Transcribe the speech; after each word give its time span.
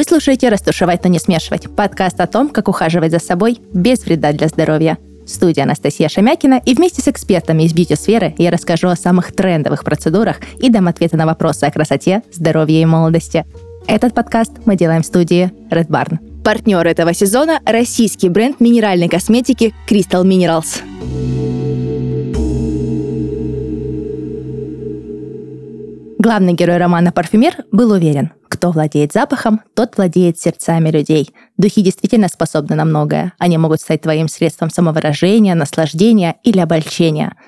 Вы 0.00 0.04
слушаете 0.04 0.48
«Растушевать, 0.48 1.04
но 1.04 1.10
не 1.10 1.18
смешивать»– 1.18 1.68
подкаст 1.76 2.18
о 2.22 2.26
том, 2.26 2.48
как 2.48 2.68
ухаживать 2.68 3.12
за 3.12 3.18
собой 3.18 3.58
без 3.74 4.02
вреда 4.06 4.32
для 4.32 4.48
здоровья. 4.48 4.96
Студия 5.26 5.64
Анастасия 5.64 6.08
Шамякина 6.08 6.62
и 6.64 6.74
вместе 6.74 7.02
с 7.02 7.08
экспертами 7.08 7.64
из 7.64 7.74
бьюти-сферы 7.74 8.34
я 8.38 8.50
расскажу 8.50 8.88
о 8.88 8.96
самых 8.96 9.34
трендовых 9.34 9.84
процедурах 9.84 10.38
и 10.58 10.70
дам 10.70 10.88
ответы 10.88 11.18
на 11.18 11.26
вопросы 11.26 11.64
о 11.64 11.70
красоте, 11.70 12.22
здоровье 12.32 12.80
и 12.80 12.86
молодости. 12.86 13.44
Этот 13.86 14.14
подкаст 14.14 14.52
мы 14.64 14.74
делаем 14.74 15.02
в 15.02 15.04
студии 15.04 15.52
Red 15.70 15.88
Barn. 15.88 16.16
Партнер 16.42 16.86
этого 16.86 17.12
сезона– 17.12 17.60
российский 17.66 18.30
бренд 18.30 18.58
минеральной 18.58 19.10
косметики 19.10 19.74
Crystal 19.86 20.24
Minerals. 20.24 20.80
Главный 26.18 26.54
герой 26.54 26.78
романа 26.78 27.12
«Парфюмер» 27.12 27.66
был 27.70 27.92
уверен, 27.92 28.32
кто 28.60 28.72
владеет 28.72 29.14
запахом, 29.14 29.62
тот 29.74 29.96
владеет 29.96 30.38
сердцами 30.38 30.90
людей. 30.90 31.34
Духи 31.56 31.80
действительно 31.80 32.28
способны 32.28 32.76
на 32.76 32.84
многое. 32.84 33.32
Они 33.38 33.56
могут 33.56 33.80
стать 33.80 34.02
твоим 34.02 34.28
средством 34.28 34.68
самовыражения, 34.68 35.54
наслаждения 35.54 36.36
или 36.42 36.58
обольщения. 36.58 37.38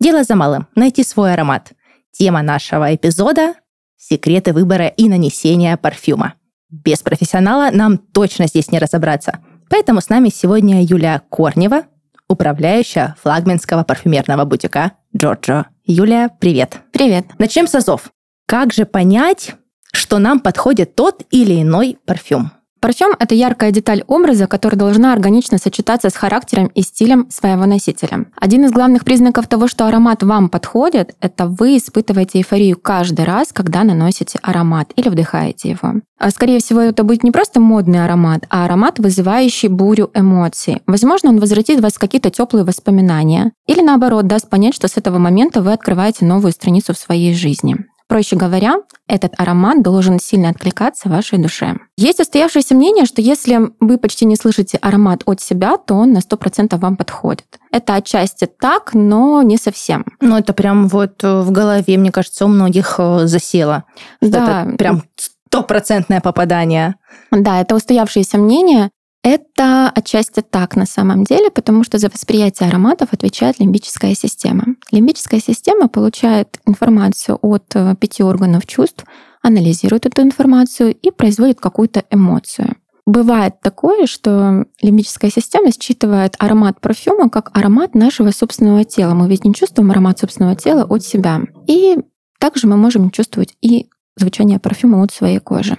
Дело 0.00 0.24
за 0.24 0.36
малым– 0.36 0.66
найти 0.74 1.04
свой 1.04 1.34
аромат. 1.34 1.72
Тема 2.12 2.40
нашего 2.40 2.94
эпизода– 2.94 3.52
секреты 3.98 4.54
выбора 4.54 4.86
и 4.86 5.06
нанесения 5.06 5.76
парфюма. 5.76 6.32
Без 6.70 7.02
профессионала 7.02 7.68
нам 7.70 7.98
точно 7.98 8.46
здесь 8.46 8.70
не 8.70 8.78
разобраться. 8.78 9.40
Поэтому 9.68 10.00
с 10.00 10.08
нами 10.08 10.30
сегодня 10.30 10.82
Юлия 10.82 11.20
Корнева, 11.28 11.82
управляющая 12.26 13.16
флагманского 13.22 13.84
парфюмерного 13.84 14.46
бутика 14.46 14.92
Джорджо. 15.14 15.66
Юлия, 15.84 16.30
привет. 16.40 16.80
Привет. 16.90 17.26
Начнем 17.38 17.66
с 17.66 17.74
азов. 17.74 18.10
Как 18.46 18.72
же 18.72 18.86
понять, 18.86 19.56
что 19.96 20.18
нам 20.18 20.40
подходит 20.40 20.94
тот 20.94 21.22
или 21.30 21.62
иной 21.62 21.98
парфюм? 22.04 22.50
Парфюм– 22.84 23.12
это 23.18 23.34
яркая 23.34 23.70
деталь 23.70 24.04
образа, 24.08 24.46
которая 24.46 24.78
должна 24.78 25.14
органично 25.14 25.56
сочетаться 25.56 26.10
с 26.10 26.14
характером 26.14 26.66
и 26.66 26.82
стилем 26.82 27.26
своего 27.30 27.64
носителя. 27.64 28.26
Один 28.38 28.66
из 28.66 28.72
главных 28.72 29.06
признаков 29.06 29.48
того, 29.48 29.68
что 29.68 29.86
аромат 29.86 30.22
вам 30.22 30.50
подходит, 30.50 31.16
это 31.22 31.46
вы 31.46 31.78
испытываете 31.78 32.40
эйфорию 32.40 32.78
каждый 32.78 33.24
раз, 33.24 33.54
когда 33.54 33.84
наносите 33.84 34.38
аромат 34.42 34.92
или 34.96 35.08
вдыхаете 35.08 35.70
его. 35.70 36.02
А 36.18 36.30
скорее 36.30 36.58
всего, 36.58 36.80
это 36.80 37.04
будет 37.04 37.22
не 37.22 37.30
просто 37.30 37.58
модный 37.58 38.04
аромат, 38.04 38.44
а 38.50 38.66
аромат, 38.66 38.98
вызывающий 38.98 39.68
бурю 39.68 40.10
эмоций. 40.12 40.82
Возможно, 40.86 41.30
он 41.30 41.40
возвратит 41.40 41.78
в 41.80 41.82
вас 41.82 41.96
какие-то 41.96 42.28
теплые 42.28 42.66
воспоминания. 42.66 43.52
Или 43.66 43.80
наоборот, 43.80 44.26
даст 44.26 44.50
понять, 44.50 44.74
что 44.74 44.88
с 44.88 44.98
этого 44.98 45.16
момента 45.16 45.62
вы 45.62 45.72
открываете 45.72 46.26
новую 46.26 46.52
страницу 46.52 46.92
в 46.92 46.98
своей 46.98 47.32
жизни. 47.34 47.76
Проще 48.14 48.36
говоря, 48.36 48.76
этот 49.08 49.32
аромат 49.38 49.82
должен 49.82 50.20
сильно 50.20 50.50
откликаться 50.50 51.08
вашей 51.08 51.36
душе. 51.36 51.74
Есть 51.96 52.20
устоявшееся 52.20 52.76
мнение, 52.76 53.06
что 53.06 53.20
если 53.20 53.72
вы 53.80 53.98
почти 53.98 54.24
не 54.24 54.36
слышите 54.36 54.78
аромат 54.80 55.22
от 55.26 55.40
себя, 55.40 55.78
то 55.78 55.94
он 55.94 56.12
на 56.12 56.18
100% 56.18 56.78
вам 56.78 56.96
подходит. 56.96 57.58
Это 57.72 57.96
отчасти 57.96 58.46
так, 58.46 58.94
но 58.94 59.42
не 59.42 59.56
совсем. 59.56 60.04
Ну, 60.20 60.38
это 60.38 60.52
прям 60.52 60.86
вот 60.86 61.24
в 61.24 61.50
голове, 61.50 61.98
мне 61.98 62.12
кажется, 62.12 62.44
у 62.44 62.48
многих 62.48 62.94
э, 62.98 63.26
засело. 63.26 63.82
Да. 64.20 64.62
Это 64.62 64.76
прям 64.76 65.02
стопроцентное 65.48 66.20
попадание. 66.20 66.94
Да, 67.32 67.60
это 67.60 67.74
устоявшееся 67.74 68.38
мнение. 68.38 68.90
Это 69.24 69.90
отчасти 69.94 70.42
так 70.42 70.76
на 70.76 70.84
самом 70.84 71.24
деле, 71.24 71.50
потому 71.50 71.82
что 71.82 71.96
за 71.96 72.10
восприятие 72.10 72.68
ароматов 72.68 73.14
отвечает 73.14 73.58
лимбическая 73.58 74.14
система. 74.14 74.76
Лимбическая 74.92 75.40
система 75.40 75.88
получает 75.88 76.60
информацию 76.66 77.38
от 77.40 77.64
э, 77.74 77.96
пяти 77.98 78.22
органов 78.22 78.66
чувств, 78.66 79.06
анализирует 79.42 80.04
эту 80.04 80.20
информацию 80.20 80.94
и 80.94 81.10
производит 81.10 81.58
какую-то 81.58 82.04
эмоцию. 82.10 82.76
Бывает 83.06 83.54
такое, 83.62 84.06
что 84.06 84.66
лимбическая 84.82 85.30
система 85.30 85.70
считывает 85.72 86.34
аромат 86.38 86.82
парфюма 86.82 87.30
как 87.30 87.50
аромат 87.56 87.94
нашего 87.94 88.30
собственного 88.30 88.84
тела. 88.84 89.14
Мы 89.14 89.26
ведь 89.28 89.46
не 89.46 89.54
чувствуем 89.54 89.90
аромат 89.90 90.18
собственного 90.18 90.54
тела 90.54 90.84
от 90.84 91.02
себя. 91.02 91.40
И 91.66 91.96
также 92.38 92.66
мы 92.66 92.76
можем 92.76 93.10
чувствовать 93.10 93.56
и 93.62 93.88
звучание 94.16 94.58
парфюма 94.58 95.02
от 95.02 95.12
своей 95.12 95.38
кожи. 95.38 95.78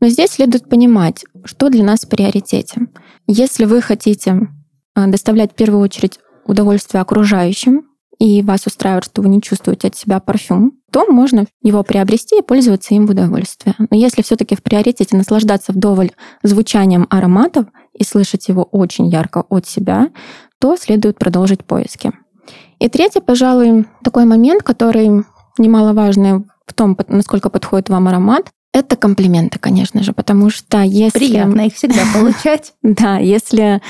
Но 0.00 0.08
здесь 0.08 0.32
следует 0.32 0.68
понимать, 0.68 1.24
что 1.44 1.68
для 1.68 1.84
нас 1.84 2.00
в 2.00 2.08
приоритете. 2.08 2.88
Если 3.26 3.64
вы 3.64 3.80
хотите 3.80 4.48
а, 4.94 5.06
доставлять 5.06 5.52
в 5.52 5.54
первую 5.54 5.80
очередь 5.80 6.18
удовольствие 6.44 7.00
окружающим, 7.00 7.84
и 8.18 8.42
вас 8.42 8.66
устраивает, 8.66 9.04
что 9.04 9.22
вы 9.22 9.28
не 9.28 9.42
чувствуете 9.42 9.88
от 9.88 9.96
себя 9.96 10.20
парфюм, 10.20 10.72
то 10.90 11.06
можно 11.10 11.46
его 11.62 11.82
приобрести 11.82 12.38
и 12.38 12.42
пользоваться 12.42 12.94
им 12.94 13.06
в 13.06 13.10
удовольствие. 13.10 13.74
Но 13.78 13.96
если 13.96 14.22
все-таки 14.22 14.56
в 14.56 14.62
приоритете 14.62 15.16
наслаждаться 15.16 15.72
вдоволь 15.72 16.12
звучанием 16.42 17.06
ароматов 17.10 17.66
и 17.92 18.04
слышать 18.04 18.48
его 18.48 18.62
очень 18.62 19.08
ярко 19.08 19.44
от 19.48 19.66
себя, 19.66 20.10
то 20.58 20.76
следует 20.76 21.18
продолжить 21.18 21.64
поиски. 21.64 22.12
И 22.78 22.88
третий, 22.88 23.20
пожалуй, 23.20 23.86
такой 24.02 24.24
момент, 24.24 24.62
который 24.62 25.24
немаловажный 25.58 26.44
в 26.66 26.74
том, 26.74 26.96
насколько 27.08 27.50
подходит 27.50 27.88
вам 27.88 28.08
аромат, 28.08 28.50
это 28.76 28.96
комплименты, 28.96 29.58
конечно 29.58 30.02
же, 30.02 30.12
потому 30.12 30.50
что 30.50 30.82
если... 30.82 31.18
Приятно 31.18 31.62
их 31.62 31.74
всегда 31.74 32.02
получать. 32.14 32.74
Да, 32.82 33.16
если 33.16 33.80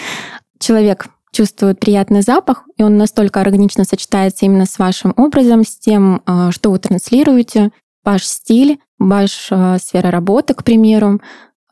человек 0.61 1.09
чувствует 1.33 1.81
приятный 1.81 2.23
запах, 2.23 2.65
и 2.77 2.83
он 2.83 2.97
настолько 2.97 3.41
органично 3.41 3.85
сочетается 3.85 4.47
именно 4.47 4.65
с 4.65 4.79
вашим 4.79 5.13
образом, 5.17 5.65
с 5.65 5.77
тем, 5.77 6.23
а, 6.25 6.53
что 6.53 6.71
вы 6.71 6.79
транслируете, 6.79 7.73
ваш 8.05 8.25
стиль, 8.25 8.79
ваша 8.99 9.79
сфера 9.83 10.11
работы, 10.11 10.55
к 10.55 10.63
примеру, 10.63 11.21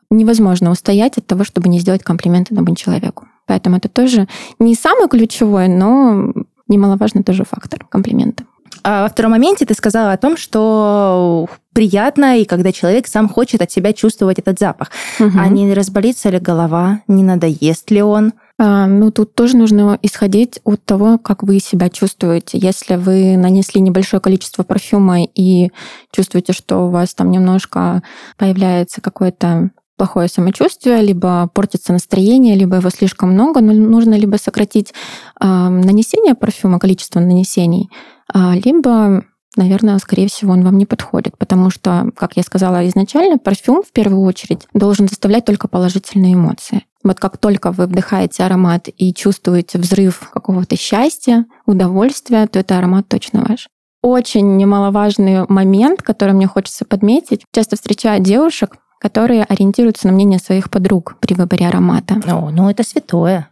невозможно 0.09 0.69
устоять 0.69 1.17
от 1.17 1.25
того, 1.25 1.45
чтобы 1.45 1.69
не 1.69 1.79
сделать 1.79 2.03
комплименты 2.03 2.53
одному 2.53 2.75
человеку. 2.75 3.27
Поэтому 3.47 3.77
это 3.77 3.89
тоже 3.89 4.27
не 4.59 4.75
самый 4.75 5.07
ключевой, 5.07 5.67
но 5.67 6.33
немаловажный 6.67 7.23
тоже 7.23 7.45
фактор 7.45 7.85
комплимента. 7.89 8.43
А 8.83 9.03
во 9.03 9.09
втором 9.09 9.31
моменте 9.31 9.65
ты 9.65 9.73
сказала 9.73 10.11
о 10.11 10.17
том, 10.17 10.37
что 10.37 11.47
приятно, 11.73 12.39
и 12.39 12.45
когда 12.45 12.71
человек 12.71 13.07
сам 13.07 13.27
хочет 13.27 13.61
от 13.61 13.71
себя 13.71 13.93
чувствовать 13.93 14.39
этот 14.39 14.59
запах. 14.59 14.91
Угу. 15.19 15.31
А 15.37 15.47
не 15.47 15.73
разболится 15.73 16.29
ли 16.29 16.39
голова, 16.39 17.01
не 17.07 17.23
надоест 17.23 17.89
ли 17.91 18.01
он? 18.01 18.33
А, 18.57 18.87
ну, 18.87 19.11
тут 19.11 19.35
тоже 19.35 19.57
нужно 19.57 19.99
исходить 20.01 20.61
от 20.63 20.85
того, 20.85 21.17
как 21.17 21.43
вы 21.43 21.59
себя 21.59 21.89
чувствуете. 21.89 22.57
Если 22.57 22.95
вы 22.95 23.35
нанесли 23.35 23.81
небольшое 23.81 24.21
количество 24.21 24.63
парфюма 24.63 25.23
и 25.23 25.71
чувствуете, 26.11 26.53
что 26.53 26.87
у 26.87 26.89
вас 26.89 27.13
там 27.13 27.31
немножко 27.31 28.01
появляется 28.37 29.01
какое-то 29.01 29.71
плохое 29.97 30.27
самочувствие, 30.27 31.01
либо 31.01 31.49
портится 31.53 31.93
настроение, 31.93 32.55
либо 32.55 32.77
его 32.77 32.89
слишком 32.89 33.31
много, 33.31 33.61
но 33.61 33.73
нужно 33.73 34.15
либо 34.15 34.37
сократить 34.37 34.93
э, 35.39 35.45
нанесение 35.45 36.35
парфюма, 36.35 36.79
количество 36.79 37.19
нанесений, 37.19 37.89
э, 38.33 38.39
либо, 38.63 39.23
наверное, 39.55 39.97
скорее 39.99 40.27
всего, 40.27 40.53
он 40.53 40.63
вам 40.63 40.77
не 40.77 40.85
подходит, 40.85 41.37
потому 41.37 41.69
что, 41.69 42.11
как 42.15 42.37
я 42.37 42.43
сказала 42.43 42.87
изначально, 42.87 43.37
парфюм 43.37 43.83
в 43.83 43.91
первую 43.91 44.21
очередь 44.21 44.67
должен 44.73 45.05
доставлять 45.05 45.45
только 45.45 45.67
положительные 45.67 46.33
эмоции. 46.33 46.83
Вот 47.03 47.19
как 47.19 47.37
только 47.37 47.71
вы 47.71 47.85
вдыхаете 47.85 48.43
аромат 48.43 48.89
и 48.97 49.13
чувствуете 49.13 49.77
взрыв 49.77 50.29
какого-то 50.33 50.75
счастья, 50.75 51.45
удовольствия, 51.65 52.47
то 52.47 52.59
это 52.59 52.77
аромат 52.77 53.07
точно 53.07 53.45
ваш 53.47 53.67
очень 54.05 54.57
немаловажный 54.57 55.47
момент, 55.49 56.03
который 56.03 56.35
мне 56.35 56.45
хочется 56.45 56.85
подметить. 56.85 57.43
Часто 57.51 57.75
встречаю 57.75 58.21
девушек, 58.21 58.77
которые 58.99 59.43
ориентируются 59.43 60.07
на 60.07 60.13
мнение 60.13 60.39
своих 60.39 60.69
подруг 60.69 61.17
при 61.19 61.33
выборе 61.33 61.67
аромата. 61.67 62.21
О, 62.27 62.49
ну 62.49 62.69
это 62.69 62.83
святое. 62.83 63.49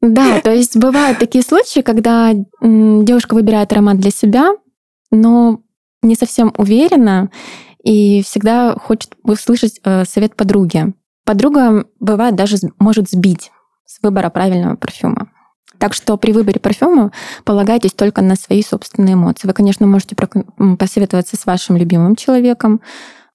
Да, 0.00 0.40
то 0.40 0.52
есть 0.52 0.76
бывают 0.76 1.18
такие 1.18 1.44
случаи, 1.44 1.80
когда 1.80 2.32
девушка 2.60 3.34
выбирает 3.34 3.72
аромат 3.72 3.98
для 3.98 4.10
себя, 4.10 4.50
но 5.10 5.60
не 6.02 6.16
совсем 6.16 6.52
уверена 6.58 7.30
и 7.84 8.22
всегда 8.22 8.74
хочет 8.74 9.14
услышать 9.22 9.80
э, 9.84 10.04
совет 10.04 10.34
подруги. 10.36 10.92
Подруга 11.24 11.84
бывает 12.00 12.34
даже 12.34 12.56
может 12.78 13.10
сбить 13.10 13.52
с 13.86 14.02
выбора 14.02 14.30
правильного 14.30 14.76
парфюма. 14.76 15.30
Так 15.78 15.94
что 15.94 16.16
при 16.16 16.32
выборе 16.32 16.60
парфюма 16.60 17.12
полагайтесь 17.44 17.92
только 17.92 18.22
на 18.22 18.36
свои 18.36 18.62
собственные 18.62 19.14
эмоции. 19.14 19.48
Вы, 19.48 19.52
конечно, 19.52 19.86
можете 19.86 20.16
посоветоваться 20.78 21.36
с 21.36 21.46
вашим 21.46 21.76
любимым 21.76 22.16
человеком, 22.16 22.80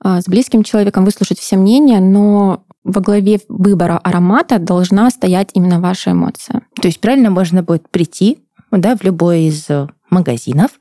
с 0.03 0.25
близким 0.25 0.63
человеком, 0.63 1.05
выслушать 1.05 1.39
все 1.39 1.57
мнения, 1.57 1.99
но 1.99 2.63
во 2.83 3.01
главе 3.01 3.39
выбора 3.49 3.97
аромата 3.97 4.59
должна 4.59 5.09
стоять 5.09 5.49
именно 5.53 5.79
ваша 5.79 6.11
эмоция. 6.11 6.61
То 6.81 6.87
есть 6.87 6.99
правильно 7.01 7.29
можно 7.29 7.63
будет 7.63 7.89
прийти 7.89 8.39
да, 8.71 8.95
в 8.95 9.03
любой 9.03 9.43
из 9.43 9.67
магазинов, 10.09 10.71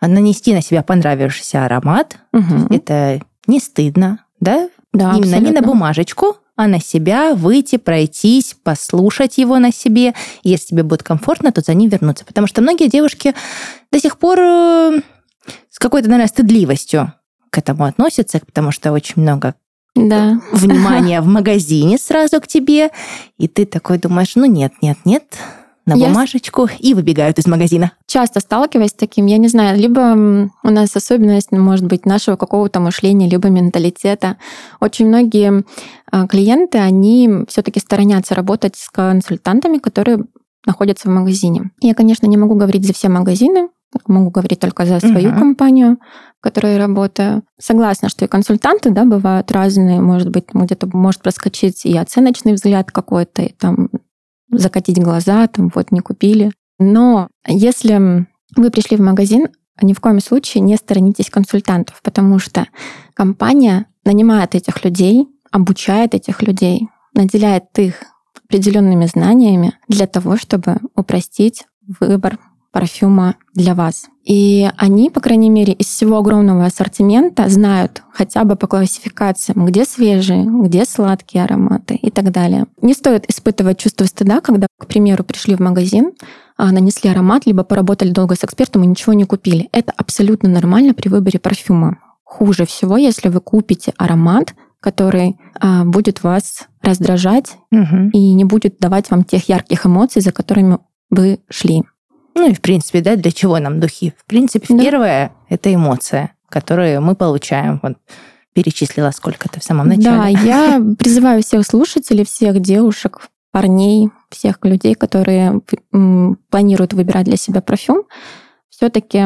нанести 0.00 0.54
на 0.54 0.62
себя 0.62 0.82
понравившийся 0.82 1.64
аромат. 1.64 2.18
Угу. 2.32 2.74
Это 2.74 3.20
не 3.46 3.60
стыдно, 3.60 4.24
да? 4.40 4.68
Да, 4.92 5.10
Именно 5.10 5.18
абсолютно. 5.18 5.46
не 5.46 5.52
на 5.52 5.62
бумажечку, 5.62 6.36
а 6.56 6.66
на 6.66 6.80
себя 6.80 7.34
выйти, 7.34 7.76
пройтись, 7.76 8.56
послушать 8.62 9.38
его 9.38 9.58
на 9.58 9.72
себе. 9.72 10.14
Если 10.42 10.68
тебе 10.68 10.82
будет 10.82 11.02
комфортно, 11.02 11.52
то 11.52 11.60
за 11.60 11.74
ним 11.74 11.90
вернуться. 11.90 12.24
Потому 12.24 12.46
что 12.46 12.60
многие 12.60 12.88
девушки 12.88 13.34
до 13.92 14.00
сих 14.00 14.18
пор 14.18 14.38
э, 14.40 15.00
с 15.70 15.78
какой-то, 15.78 16.08
наверное, 16.08 16.28
стыдливостью 16.28 17.12
к 17.50 17.58
этому 17.58 17.84
относятся, 17.84 18.40
потому 18.40 18.70
что 18.70 18.92
очень 18.92 19.20
много 19.22 19.54
да. 19.94 20.40
внимание 20.52 21.20
в 21.20 21.26
магазине 21.26 21.98
сразу 21.98 22.40
к 22.40 22.46
тебе, 22.46 22.90
и 23.38 23.48
ты 23.48 23.66
такой 23.66 23.98
думаешь, 23.98 24.36
ну 24.36 24.46
нет, 24.46 24.72
нет, 24.82 24.98
нет, 25.04 25.24
на 25.86 25.94
Я- 25.94 26.08
бумажечку, 26.08 26.68
и 26.78 26.94
выбегают 26.94 27.38
из 27.38 27.46
магазина. 27.46 27.92
Часто 28.06 28.40
сталкиваюсь 28.40 28.90
с 28.90 28.94
таким, 28.94 29.26
я 29.26 29.38
не 29.38 29.48
знаю, 29.48 29.78
либо 29.78 30.48
у 30.62 30.70
нас 30.70 30.94
особенность, 30.94 31.52
ну, 31.52 31.60
может 31.60 31.86
быть, 31.86 32.06
нашего 32.06 32.36
какого-то 32.36 32.80
мышления, 32.80 33.28
либо 33.28 33.48
менталитета. 33.48 34.36
Очень 34.80 35.08
многие 35.08 35.64
а, 36.10 36.26
клиенты, 36.26 36.78
они 36.78 37.44
все-таки 37.48 37.80
сторонятся 37.80 38.34
работать 38.34 38.76
с 38.76 38.88
консультантами, 38.90 39.78
которые 39.78 40.24
находятся 40.66 41.08
в 41.08 41.12
магазине. 41.12 41.70
Я, 41.80 41.94
конечно, 41.94 42.26
не 42.26 42.36
могу 42.36 42.54
говорить 42.54 42.86
за 42.86 42.92
все 42.92 43.08
магазины, 43.08 43.68
могу 44.06 44.30
говорить 44.30 44.60
только 44.60 44.86
за 44.86 45.00
свою 45.00 45.30
Мгм. 45.30 45.38
компанию, 45.38 45.98
в 46.38 46.42
которой 46.42 46.74
я 46.74 46.78
работаю. 46.78 47.42
Согласна, 47.58 48.08
что 48.08 48.24
и 48.24 48.28
консультанты, 48.28 48.90
да, 48.90 49.04
бывают 49.04 49.50
разные. 49.52 50.00
Может 50.00 50.30
быть, 50.30 50.46
где-то 50.52 50.88
может 50.92 51.22
проскочить 51.22 51.84
и 51.84 51.96
оценочный 51.96 52.54
взгляд 52.54 52.90
какой-то, 52.90 53.42
и 53.42 53.52
там 53.52 53.90
закатить 54.50 55.02
глаза, 55.02 55.46
там 55.46 55.70
вот 55.74 55.92
не 55.92 56.00
купили. 56.00 56.52
Но 56.78 57.28
если 57.46 58.26
вы 58.56 58.70
пришли 58.70 58.96
в 58.96 59.00
магазин, 59.00 59.48
ни 59.82 59.92
в 59.92 60.00
коем 60.00 60.20
случае 60.20 60.62
не 60.62 60.76
сторонитесь 60.76 61.30
консультантов, 61.30 62.00
потому 62.02 62.38
что 62.38 62.66
компания 63.14 63.86
нанимает 64.04 64.54
этих 64.54 64.84
людей, 64.84 65.28
обучает 65.50 66.14
этих 66.14 66.42
людей, 66.42 66.88
наделяет 67.14 67.64
их 67.78 67.94
определенными 68.44 69.06
знаниями 69.06 69.74
для 69.88 70.06
того, 70.06 70.36
чтобы 70.36 70.78
упростить 70.96 71.64
выбор 72.00 72.38
парфюма 72.72 73.36
для 73.54 73.74
вас. 73.74 74.06
И 74.24 74.68
они, 74.76 75.10
по 75.10 75.20
крайней 75.20 75.50
мере, 75.50 75.72
из 75.72 75.86
всего 75.86 76.18
огромного 76.18 76.66
ассортимента 76.66 77.48
знают 77.48 78.02
хотя 78.12 78.44
бы 78.44 78.54
по 78.56 78.66
классификациям, 78.66 79.66
где 79.66 79.84
свежие, 79.84 80.44
где 80.44 80.84
сладкие 80.84 81.44
ароматы 81.44 81.94
и 81.96 82.10
так 82.10 82.30
далее. 82.30 82.66
Не 82.80 82.94
стоит 82.94 83.28
испытывать 83.28 83.78
чувство 83.78 84.04
стыда, 84.04 84.40
когда, 84.40 84.66
к 84.78 84.86
примеру, 84.86 85.24
пришли 85.24 85.54
в 85.56 85.60
магазин, 85.60 86.12
а, 86.56 86.70
нанесли 86.70 87.10
аромат, 87.10 87.46
либо 87.46 87.64
поработали 87.64 88.10
долго 88.10 88.34
с 88.36 88.44
экспертом 88.44 88.84
и 88.84 88.86
ничего 88.86 89.14
не 89.14 89.24
купили. 89.24 89.68
Это 89.72 89.92
абсолютно 89.96 90.48
нормально 90.48 90.94
при 90.94 91.08
выборе 91.08 91.38
парфюма. 91.38 91.98
Хуже 92.22 92.66
всего, 92.66 92.96
если 92.96 93.28
вы 93.28 93.40
купите 93.40 93.92
аромат, 93.96 94.54
который 94.78 95.38
а, 95.58 95.84
будет 95.84 96.22
вас 96.22 96.68
раздражать 96.82 97.56
Мгм. 97.70 98.10
и 98.10 98.32
не 98.34 98.44
будет 98.44 98.78
давать 98.78 99.10
вам 99.10 99.24
тех 99.24 99.48
ярких 99.48 99.86
эмоций, 99.86 100.22
за 100.22 100.32
которыми 100.32 100.78
вы 101.10 101.40
шли. 101.50 101.82
Ну 102.34 102.50
и 102.50 102.54
в 102.54 102.60
принципе, 102.60 103.00
да, 103.00 103.16
для 103.16 103.32
чего 103.32 103.58
нам 103.58 103.80
духи? 103.80 104.14
В 104.18 104.24
принципе, 104.24 104.66
Да. 104.74 104.82
первое— 104.82 105.32
это 105.48 105.72
эмоция, 105.74 106.34
которую 106.48 107.00
мы 107.02 107.14
получаем. 107.14 107.80
Вот 107.82 107.96
перечислила 108.52 109.10
сколько-то 109.10 109.60
в 109.60 109.64
самом 109.64 109.88
Да, 109.88 109.96
начале. 109.96 110.38
я 110.46 110.82
призываю 110.98 111.42
всех 111.42 111.64
слушателей, 111.66 112.24
всех 112.24 112.60
девушек, 112.60 113.28
парней, 113.52 114.10
всех 114.30 114.58
людей, 114.62 114.94
которые 114.94 115.60
планируют 116.50 116.92
выбирать 116.92 117.26
для 117.26 117.36
себя 117.36 117.60
парфюм, 117.60 118.02
все-таки 118.68 119.24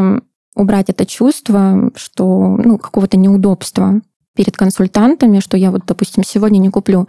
убрать 0.56 0.88
это 0.88 1.04
чувство, 1.06 1.90
что 1.94 2.56
ну, 2.58 2.78
какого-то 2.78 3.16
неудобства 3.16 4.00
перед 4.36 4.56
консультантами, 4.56 5.40
что 5.40 5.56
я 5.56 5.70
вот, 5.70 5.82
допустим, 5.86 6.22
сегодня 6.24 6.58
не 6.58 6.70
куплю. 6.70 7.06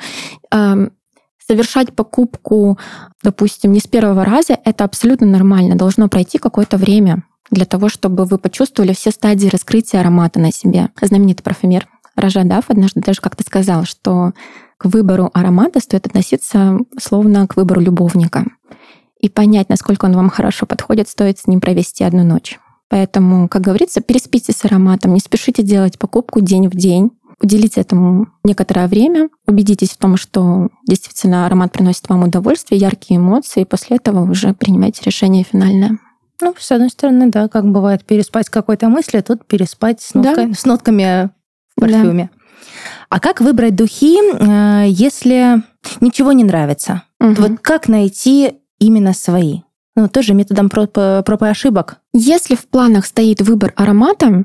Совершать 1.47 1.94
покупку, 1.94 2.80
допустим, 3.24 3.71
не 3.71 3.80
с 3.80 3.88
первого 3.88 4.25
раза, 4.25 4.57
это 4.63 4.83
абсолютно 4.83 5.27
нормально. 5.27 5.75
Должно 5.75 6.07
пройти 6.07 6.38
какое-то 6.38 6.77
время 6.77 7.24
для 7.51 7.65
того, 7.65 7.89
чтобы 7.89 8.25
вы 8.25 8.38
почувствовали 8.38 8.94
все 8.94 9.12
стадии 9.12 9.47
раскрытия 9.47 10.00
аромата 10.00 10.39
на 10.39 10.51
себе. 10.51 10.89
Знаменитый 11.00 11.44
парфюмер 11.44 11.88
Ражадав 12.15 12.69
однажды 12.69 13.01
даже 13.01 13.21
как-то 13.21 13.44
сказал, 13.44 13.83
что 13.83 14.31
к 14.77 14.86
выбору 14.86 15.30
аромата 15.33 15.80
стоит 15.80 16.07
относиться 16.07 16.77
словно 17.00 17.48
к 17.48 17.57
выбору 17.57 17.81
любовника. 17.81 18.45
И 19.19 19.30
понять, 19.30 19.69
насколько 19.69 20.06
он 20.06 20.13
вам 20.13 20.30
хорошо 20.30 20.65
подходит, 20.65 21.09
стоит 21.09 21.39
с 21.39 21.48
ним 21.48 21.62
провести 21.62 22.03
одну 22.03 22.24
ночь. 22.24 22.59
Поэтому, 22.89 23.50
как 23.50 23.62
говорится, 23.62 24.01
переспите 24.01 24.53
с 24.53 24.63
ароматом, 24.63 25.13
не 25.13 25.19
спешите 25.19 25.63
делать 25.63 25.98
покупку 25.98 26.41
день 26.41 26.68
в 26.68 26.75
день. 26.75 27.12
Уделите 27.41 27.81
этому 27.81 28.27
некоторое 28.43 28.87
время, 28.87 29.29
убедитесь 29.45 29.91
в 29.91 29.97
том, 29.97 30.15
что 30.17 30.69
действительно 30.87 31.45
аромат 31.45 31.71
приносит 31.71 32.07
вам 32.09 32.23
удовольствие, 32.23 32.79
яркие 32.79 33.19
эмоции, 33.19 33.61
и 33.61 33.65
после 33.65 33.97
этого 33.97 34.29
уже 34.29 34.53
принимайте 34.53 35.01
решение 35.03 35.43
финальное. 35.43 35.99
Ну, 36.41 36.53
с 36.57 36.71
одной 36.71 36.89
стороны, 36.89 37.27
да, 37.29 37.47
как 37.47 37.65
бывает, 37.65 38.05
переспать 38.05 38.47
с 38.47 38.49
какой-то 38.49 38.89
мыслью, 38.89 39.19
а 39.19 39.23
тут 39.23 39.45
переспать 39.45 40.01
с, 40.01 40.11
Да. 40.13 40.21
нотка- 40.33 40.53
с 40.53 40.65
нотками 40.65 41.29
в 41.77 41.81
Да. 41.81 41.87
парфюме. 41.87 42.29
А 43.09 43.19
как 43.19 43.41
выбрать 43.41 43.75
духи, 43.75 44.17
э, 44.17 44.85
если 44.89 45.61
ничего 46.01 46.31
не 46.31 46.43
нравится? 46.43 47.03
Мгм. 47.19 47.35
Вот 47.35 47.51
как 47.61 47.88
найти 47.88 48.53
именно 48.79 49.13
свои? 49.13 49.61
Ну, 49.95 50.09
тоже 50.09 50.33
методом 50.33 50.69
проб, 50.69 50.91
проб 50.93 51.41
и 51.43 51.45
ошибок. 51.47 51.97
Если 52.13 52.55
в 52.55 52.67
планах 52.67 53.05
стоит 53.05 53.41
выбор 53.41 53.71
аромата, 53.77 54.43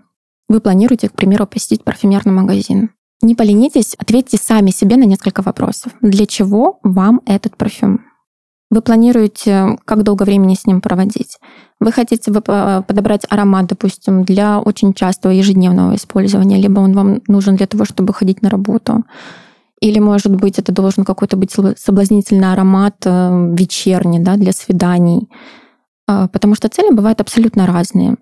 вы 0.51 0.61
планируете, 0.61 1.09
к 1.09 1.13
примеру, 1.13 1.47
посетить 1.47 1.85
парфюмерный 1.85 2.33
магазин. 2.33 2.91
Не 3.23 3.37
поленитесь, 3.37 3.95
ответьте 3.99 4.37
сами 4.37 4.71
себе 4.71 4.97
на 4.97 5.05
несколько 5.05 5.43
вопросов. 5.43 5.93
Для 6.01 6.27
чего 6.27 6.81
вам 6.83 7.21
этот 7.25 7.57
парфюм? 7.57 8.01
Вы 8.71 8.83
планируете, 8.83 9.79
как 9.85 10.03
долго 10.03 10.25
времени 10.25 10.55
с 10.55 10.67
ним 10.67 10.81
проводить? 10.81 11.39
Вы 11.79 11.93
хотите 11.93 12.33
по- 12.33 12.85
подобрать 12.87 13.27
аромат, 13.29 13.67
допустим, 13.69 14.25
для 14.25 14.59
очень 14.59 14.93
частого 14.93 15.33
ежедневного 15.33 15.95
использования, 15.95 16.57
либо 16.57 16.81
он 16.81 16.95
вам 16.95 17.21
нужен 17.29 17.55
для 17.57 17.67
того, 17.67 17.85
чтобы 17.85 18.13
ходить 18.13 18.43
на 18.43 18.51
работу? 18.51 19.05
Или, 19.81 20.01
может 20.01 20.35
быть, 20.35 20.59
это 20.59 20.73
должен 20.73 21.05
какой-то 21.05 21.37
быть 21.37 21.57
соб- 21.57 21.77
соблазнительный 21.77 22.53
аромат 22.53 22.97
э, 23.05 23.55
вечерний, 23.57 24.19
да, 24.19 24.37
для 24.37 24.53
свиданий? 24.53 25.29
А, 26.09 26.27
Потому 26.29 26.55
что 26.55 26.69
цели 26.69 26.93
бывают 26.93 27.21
абсолютно 27.21 27.67
разные. 27.67 28.17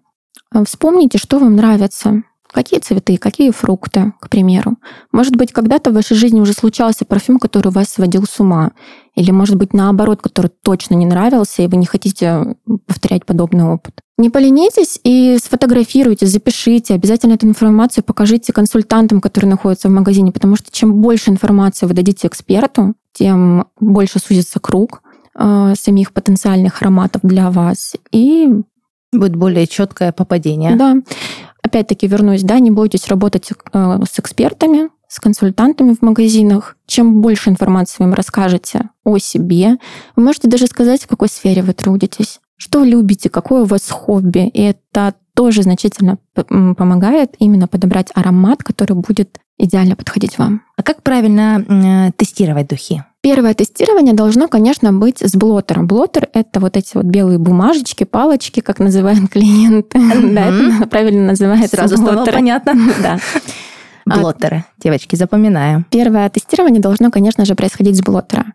А, 0.50 0.64
Вспомните, 0.64 1.18
что 1.18 1.38
вам 1.38 1.56
нравится. 1.56 2.22
Какие 2.50 2.80
цветы, 2.80 3.18
какие 3.18 3.50
фрукты, 3.50 4.14
к 4.20 4.30
примеру. 4.30 4.76
Может 5.12 5.36
быть, 5.36 5.52
когда-то 5.52 5.90
в 5.90 5.94
вашей 5.94 6.16
жизни 6.16 6.40
уже 6.40 6.54
случался 6.54 7.04
парфюм, 7.04 7.38
который 7.38 7.70
вас 7.70 7.90
сводил 7.90 8.24
с 8.24 8.40
ума. 8.40 8.72
Или, 9.14 9.30
может 9.32 9.56
быть, 9.56 9.74
наоборот, 9.74 10.22
который 10.22 10.50
точно 10.62 10.94
не 10.94 11.04
нравился, 11.04 11.62
и 11.62 11.66
вы 11.66 11.76
не 11.76 11.84
хотите 11.84 12.56
повторять 12.86 13.26
подобный 13.26 13.64
опыт. 13.64 14.00
Не 14.16 14.30
поленитесь 14.30 14.98
и 15.04 15.36
сфотографируйте, 15.42 16.26
запишите. 16.26 16.94
Обязательно 16.94 17.34
эту 17.34 17.46
информацию 17.46 18.02
покажите 18.02 18.52
консультантам, 18.52 19.20
которые 19.20 19.50
находятся 19.50 19.88
в 19.88 19.92
магазине, 19.92 20.32
потому 20.32 20.56
что 20.56 20.72
чем 20.72 21.02
больше 21.02 21.30
информации 21.30 21.86
вы 21.86 21.92
дадите 21.92 22.28
эксперту, 22.28 22.94
тем 23.12 23.66
больше 23.78 24.18
сузится 24.18 24.58
круг 24.58 25.02
э, 25.38 25.74
самих 25.78 26.12
потенциальных 26.12 26.80
ароматов 26.80 27.22
для 27.22 27.50
вас. 27.50 27.94
И 28.10 28.48
Будет 29.12 29.36
более 29.36 29.66
четкое 29.66 30.12
попадение. 30.12 30.76
да. 30.76 30.96
Опять-таки 31.62 32.06
вернусь, 32.06 32.42
да, 32.42 32.58
не 32.60 32.70
бойтесь 32.70 33.08
работать 33.08 33.50
э, 33.72 33.98
с 34.10 34.18
экспертами, 34.18 34.90
с 35.08 35.18
консультантами 35.20 35.94
в 35.94 36.02
магазинах. 36.02 36.76
Чем 36.86 37.20
больше 37.20 37.50
информации 37.50 37.96
вы 37.98 38.10
им 38.10 38.14
расскажете 38.14 38.90
о 39.04 39.18
себе, 39.18 39.76
вы 40.16 40.22
можете 40.22 40.48
даже 40.48 40.66
сказать, 40.66 41.02
в 41.02 41.08
какой 41.08 41.28
сфере 41.28 41.62
вы 41.62 41.72
трудитесь, 41.72 42.40
что 42.58 42.84
любите, 42.84 43.30
какое 43.30 43.62
у 43.62 43.66
вас 43.66 43.88
хобби. 43.88 44.48
И 44.48 44.60
это 44.62 45.14
тоже 45.34 45.62
значительно 45.62 46.18
помогает 46.34 47.34
именно 47.38 47.68
подобрать 47.68 48.08
аромат, 48.14 48.62
который 48.62 48.94
будет 48.94 49.38
идеально 49.56 49.96
подходить 49.96 50.38
вам. 50.38 50.62
А 50.76 50.82
как 50.82 51.02
правильно 51.02 51.64
э, 51.66 52.12
тестировать 52.16 52.68
духи? 52.68 53.04
Первое 53.20 53.54
тестирование 53.54 54.14
должно, 54.14 54.48
конечно, 54.48 54.92
быть 54.92 55.20
с 55.20 55.34
блоттером. 55.34 55.86
Блоттер— 55.86 56.28
это 56.32 56.60
вот 56.60 56.76
эти 56.76 56.94
вот 56.94 57.04
белые 57.04 57.38
бумажечки, 57.38 58.04
палочки, 58.04 58.60
как 58.60 58.78
называют 58.78 59.28
клиенты. 59.32 59.98
Да, 60.32 60.46
это 60.46 60.86
правильно 60.90 61.28
называется 61.28 61.76
Сразу 61.76 61.96
стало 61.96 62.24
понятно. 62.24 62.74
Да. 63.02 63.18
Блоттеры. 64.06 64.64
Девочки, 64.78 65.16
запоминаем. 65.16 65.84
Первое 65.90 66.30
тестирование 66.30 66.80
должно, 66.80 67.10
конечно 67.10 67.44
же, 67.44 67.54
происходить 67.54 67.94
с 67.94 68.00
блоттера. 68.00 68.54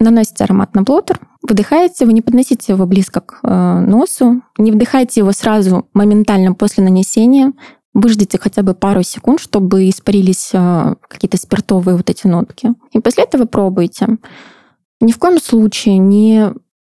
Наносите 0.00 0.44
аромат 0.44 0.74
на 0.74 0.82
блоттер, 0.82 1.20
выдыхаете 1.42 2.04
его, 2.04 2.12
не 2.12 2.22
подносите 2.22 2.72
его 2.72 2.86
близко 2.86 3.20
к 3.20 3.38
э, 3.42 3.80
носу, 3.80 4.42
не 4.58 4.72
вдыхайте 4.72 5.20
его 5.20 5.32
сразу 5.32 5.88
моментально 5.94 6.54
после 6.54 6.82
нанесения, 6.82 7.52
выждите 7.92 8.38
хотя 8.40 8.62
бы 8.62 8.74
пару 8.74 9.02
секунд, 9.02 9.40
чтобы 9.40 9.88
испарились 9.88 10.50
э, 10.52 10.94
какие-то 11.08 11.36
спиртовые 11.36 11.96
вот 11.96 12.10
эти 12.10 12.26
нотки. 12.26 12.74
И 12.92 13.00
после 13.00 13.24
этого 13.24 13.44
пробуйте. 13.44 14.18
Ни 15.00 15.12
в 15.12 15.18
коем 15.18 15.38
случае 15.38 15.98
не 15.98 16.52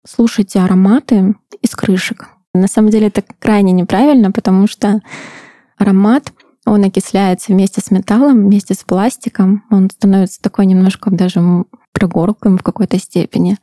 слушайте 0.07 0.59
ароматы 0.59 1.35
из 1.61 1.75
крышек. 1.75 2.29
На 2.53 2.67
самом 2.67 2.89
деле 2.89 3.07
это 3.07 3.23
крайне 3.39 3.73
неправильно, 3.73 4.31
потому 4.31 4.67
что 4.67 5.01
аромат 5.77 6.31
он 6.65 6.83
окисляется 6.83 7.51
вместе 7.51 7.81
с 7.81 7.91
металлом, 7.91 8.45
вместе 8.45 8.73
с 8.73 8.83
пластиком. 8.83 9.63
Он 9.69 9.89
становится 9.89 10.41
такой 10.41 10.65
немножко 10.65 11.11
даже 11.11 11.65
м, 11.95 11.99
прогорклым 11.99 12.57
в 12.57 12.63
какой-то 12.63 12.99
степени. 12.99 13.57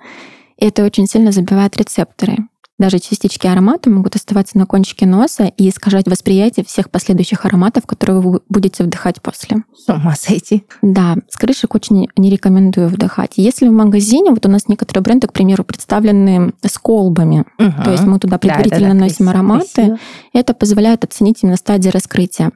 И 0.59 0.65
это 0.67 0.85
очень 0.85 1.07
сильно 1.07 1.33
забивает 1.33 1.77
рецепторы. 1.77 2.37
даже 2.79 2.99
частички 2.99 3.47
аромата 3.47 3.89
могут 3.91 4.17
оставаться 4.17 4.59
на 4.59 4.67
кончике 4.67 5.07
носа 5.07 5.45
и 5.45 5.69
искажать 5.69 6.09
восприятие 6.09 6.65
всех 6.67 6.91
последующих 6.91 7.45
ароматов, 7.45 7.87
которые 7.87 8.21
вы 8.21 8.41
будете 8.49 8.83
вдыхать 8.83 9.23
после. 9.23 9.59
С 9.77 9.89
ума 9.89 10.17
сойти. 10.17 10.65
Да, 10.83 11.15
с 11.29 11.37
крышек 11.37 11.77
очень 11.77 12.09
не 12.17 12.31
рекомендую 12.31 12.89
вдыхать. 12.89 13.35
Если 13.37 13.69
в 13.69 13.73
магазине, 13.73 14.31
вот 14.31 14.45
у 14.47 14.49
нас 14.49 14.67
некоторые 14.67 15.03
бренды, 15.03 15.29
к 15.29 15.33
примеру, 15.33 15.63
представлены 15.63 16.55
с 16.61 16.77
колбами, 16.77 17.45
угу. 17.57 17.83
то 17.85 17.93
есть 17.93 18.03
мы 18.03 18.19
туда 18.19 18.39
предварительно 18.39 18.89
да, 18.89 18.95
наносим 18.95 19.29
ароматы, 19.29 19.67
красиво. 19.75 19.99
это 20.33 20.53
позволяет 20.53 21.05
оценить 21.05 21.39
именно 21.43 21.57
стадии 21.57 21.91
раскрытия. 21.91 22.51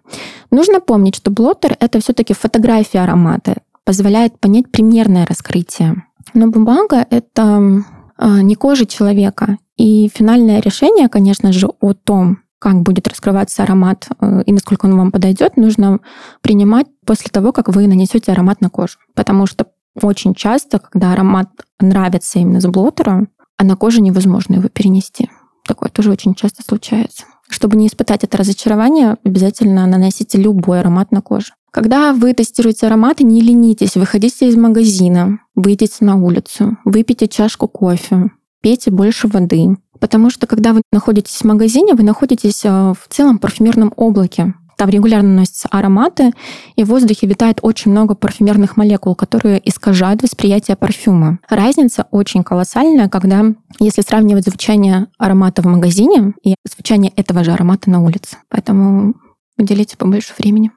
Нужно 0.50 0.80
помнить, 0.80 1.14
что 1.14 1.30
блоттер— 1.30 1.76
это 1.80 2.00
все 2.00 2.12
таки 2.12 2.34
фотография 2.34 3.00
аромата, 3.00 3.58
позволяет 3.86 4.38
понять 4.38 4.70
примерное 4.70 5.24
раскрытие. 5.24 6.04
Но 6.34 6.48
бумага— 6.48 7.06
это 7.10 7.84
а, 8.18 8.42
не 8.42 8.56
кожа 8.56 8.84
человека. 8.84 9.56
И 9.76 10.10
финальное 10.12 10.60
решение, 10.60 11.08
конечно 11.08 11.52
же, 11.52 11.68
о 11.80 11.94
том, 11.94 12.40
как 12.58 12.82
будет 12.82 13.06
раскрываться 13.06 13.62
аромат 13.62 14.08
э, 14.20 14.42
и 14.44 14.52
насколько 14.52 14.86
он 14.86 14.96
вам 14.96 15.12
подойдет, 15.12 15.56
нужно 15.56 16.00
принимать 16.40 16.86
после 17.04 17.30
того, 17.30 17.52
как 17.52 17.68
вы 17.68 17.86
нанесете 17.86 18.32
аромат 18.32 18.60
на 18.60 18.70
кожу. 18.70 18.98
Потому 19.14 19.46
что 19.46 19.66
очень 20.02 20.34
часто, 20.34 20.78
когда 20.78 21.12
аромат 21.12 21.48
нравится 21.78 22.38
именно 22.38 22.60
с 22.60 22.66
блотера, 22.66 23.28
а 23.58 23.64
на 23.64 23.76
коже 23.76 24.00
невозможно 24.00 24.54
его 24.54 24.68
перенести. 24.68 25.30
Такое 25.66 25.90
тоже 25.90 26.10
очень 26.10 26.34
часто 26.34 26.62
случается. 26.62 27.24
Чтобы 27.48 27.76
не 27.76 27.86
испытать 27.86 28.24
это 28.24 28.36
разочарование, 28.38 29.16
обязательно 29.24 29.86
наносите 29.86 30.38
любой 30.38 30.80
аромат 30.80 31.12
на 31.12 31.20
кожу. 31.20 31.52
Когда 31.76 32.14
вы 32.14 32.32
тестируете 32.32 32.86
ароматы, 32.86 33.22
не 33.22 33.42
ленитесь, 33.42 33.96
выходите 33.96 34.48
из 34.48 34.56
магазина, 34.56 35.40
выйдите 35.54 36.06
на 36.06 36.16
улицу, 36.16 36.78
выпейте 36.86 37.28
чашку 37.28 37.68
кофе, 37.68 38.30
пейте 38.62 38.90
больше 38.90 39.28
воды. 39.28 39.76
Потому 40.00 40.30
что 40.30 40.46
когда 40.46 40.72
вы 40.72 40.80
находитесь 40.90 41.36
в 41.36 41.44
магазине, 41.44 41.92
вы 41.92 42.02
находитесь 42.02 42.64
э, 42.64 42.70
в 42.70 43.06
целом 43.10 43.38
парфюмерном 43.38 43.92
облаке. 43.94 44.54
Там 44.78 44.88
регулярно 44.88 45.28
носятся 45.28 45.68
ароматы, 45.70 46.32
и 46.76 46.84
в 46.84 46.88
воздухе 46.88 47.26
витает 47.26 47.58
очень 47.60 47.90
много 47.90 48.14
парфюмерных 48.14 48.78
молекул, 48.78 49.14
которые 49.14 49.60
искажают 49.68 50.22
восприятие 50.22 50.78
парфюма. 50.78 51.40
Разница 51.46 52.06
очень 52.10 52.42
колоссальная, 52.42 53.10
когда, 53.10 53.44
если 53.80 54.00
сравнивать 54.00 54.46
звучание 54.46 55.08
аромата 55.18 55.60
в 55.60 55.66
магазине 55.66 56.32
и 56.42 56.54
звучание 56.66 57.12
этого 57.16 57.44
же 57.44 57.52
аромата 57.52 57.90
на 57.90 58.02
улице. 58.02 58.38
Поэтому 58.48 59.12
уделите 59.58 59.98
побольше 59.98 60.32
времени. 60.38 60.70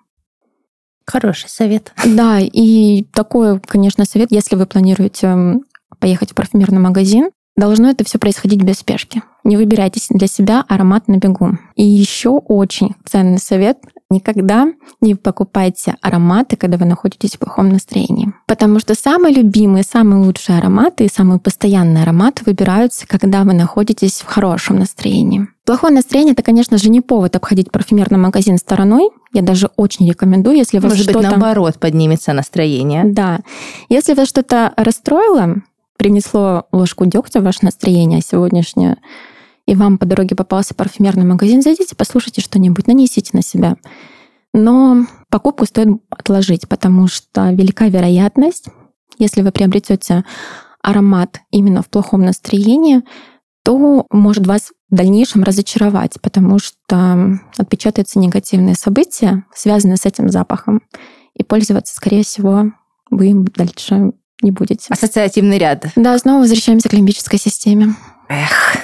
Хороший 1.09 1.49
совет. 1.49 1.91
Да, 2.05 2.39
и 2.39 3.03
такой, 3.13 3.59
конечно, 3.59 4.05
совет, 4.05 4.31
если 4.31 4.55
вы 4.55 4.67
планируете 4.67 5.59
поехать 5.99 6.31
в 6.31 6.35
парфюмерный 6.35 6.79
магазин, 6.79 7.31
должно 7.57 7.89
это 7.89 8.05
все 8.05 8.19
происходить 8.19 8.61
без 8.61 8.75
спешки. 8.75 9.23
Не 9.43 9.57
выбирайте 9.57 9.99
для 10.11 10.27
себя 10.27 10.63
аромат 10.67 11.07
на 11.07 11.17
бегу. 11.17 11.57
И 11.75 11.83
еще 11.83 12.29
очень 12.29 12.95
ценный 13.05 13.39
совет 13.39 13.79
Никогда 14.11 14.67
не 15.01 15.13
покупайте 15.13 15.95
ароматы, 16.01 16.55
когда 16.55 16.77
вы 16.77 16.85
находитесь 16.85 17.35
в 17.35 17.39
плохом 17.39 17.69
настроении. 17.69 18.33
Потому 18.47 18.79
что 18.79 18.95
самые 18.95 19.35
любимые, 19.35 19.83
самые 19.83 20.25
лучшие 20.25 20.57
ароматы 20.57 21.05
и 21.05 21.11
самые 21.13 21.39
постоянные 21.39 22.01
ароматы 22.01 22.43
выбираются, 22.43 23.07
когда 23.07 23.43
вы 23.43 23.53
находитесь 23.53 24.21
в 24.21 24.25
хорошем 24.25 24.79
настроении. 24.79 25.47
Плохое 25.63 25.93
настроение 25.93 26.33
это, 26.33 26.41
конечно 26.41 26.79
же, 26.79 26.89
не 26.89 27.01
повод 27.01 27.35
обходить 27.35 27.71
парфюмерный 27.71 28.17
магазин 28.17 28.57
стороной. 28.57 29.11
Я 29.33 29.41
даже 29.43 29.69
очень 29.75 30.09
рекомендую, 30.09 30.57
если 30.57 30.79
вас 30.79 30.91
Может 30.91 31.03
что-то... 31.03 31.19
быть, 31.19 31.29
наоборот, 31.29 31.79
поднимется 31.79 32.33
настроение. 32.33 33.03
Да. 33.05 33.39
Если 33.87 34.13
вас 34.13 34.27
что-то 34.27 34.73
расстроило, 34.75 35.57
принесло 35.97 36.65
ложку 36.71 37.05
дегтя 37.05 37.39
в 37.39 37.43
ваше 37.43 37.59
настроение 37.63 38.21
сегодняшнее, 38.21 38.97
и 39.67 39.75
вам 39.75 39.99
по 39.99 40.05
дороге 40.07 40.35
попался 40.35 40.73
парфюмерный 40.73 41.25
магазин, 41.25 41.61
зайдите, 41.61 41.95
послушайте 41.95 42.41
что-нибудь, 42.41 42.87
нанесите 42.87 43.31
на 43.33 43.43
себя. 43.43 43.75
Но 44.51 45.05
покупку 45.29 45.65
стоит 45.65 45.89
отложить, 46.09 46.67
потому 46.67 47.07
что 47.07 47.51
велика 47.51 47.87
вероятность, 47.87 48.65
если 49.19 49.43
вы 49.43 49.51
приобретете 49.51 50.23
аромат 50.81 51.41
именно 51.51 51.83
в 51.83 51.89
плохом 51.89 52.21
настроении, 52.21 53.03
то 53.69 54.07
может 54.09 54.47
вас 54.47 54.71
в 54.89 54.95
дальнейшем 54.95 55.43
разочаровать, 55.43 56.19
потому 56.23 56.57
что 56.57 57.39
отпечатаются 57.55 58.17
негативные 58.17 58.73
события, 58.73 59.45
связанные 59.53 59.97
с 59.97 60.07
этим 60.07 60.29
запахом. 60.29 60.81
И 61.35 61.43
пользоваться, 61.43 61.95
скорее 61.95 62.23
всего, 62.23 62.71
вы 63.11 63.27
им 63.27 63.45
дальше 63.45 64.13
не 64.41 64.49
будете. 64.49 64.87
Ассоциативный 64.89 65.59
ряд. 65.59 65.85
Да, 65.95 66.17
снова 66.17 66.39
возвращаемся 66.39 66.89
к 66.89 66.93
лимбической 66.93 67.37
системе. 67.37 67.93
Эх. 68.27 68.77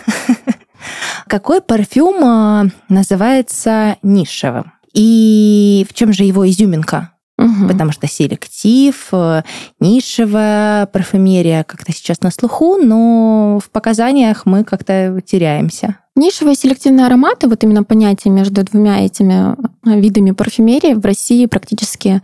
Какой 1.28 1.62
парфюм 1.62 2.24
а, 2.24 2.66
называется 2.88 3.98
нишевым? 4.04 4.72
И 4.94 5.88
в 5.90 5.96
чем 5.96 6.14
же 6.14 6.26
его 6.26 6.48
изюминка? 6.48 7.15
Угу. 7.38 7.68
Потому 7.68 7.92
что 7.92 8.08
селектив, 8.08 9.08
э, 9.12 9.44
нишевая 9.80 10.86
парфюмерия 10.86 11.64
как-то 11.64 11.92
сейчас 11.92 12.22
на 12.22 12.32
слуху, 12.32 12.78
но 12.78 13.60
в 13.64 13.70
показаниях 13.72 14.46
мы 14.46 14.64
как-то 14.64 15.22
теряемся. 15.26 15.98
Нишевые 16.16 16.56
селективные 16.56 17.08
ароматы, 17.08 17.50
вот 17.50 17.62
именно 17.64 17.84
понятие 17.84 18.32
между 18.34 18.64
двумя 18.64 19.06
этими 19.06 19.54
э, 19.86 20.00
видами 20.00 20.32
парфюмерии 20.32 20.94
в 20.94 21.04
России 21.06 21.46
практически 21.46 22.22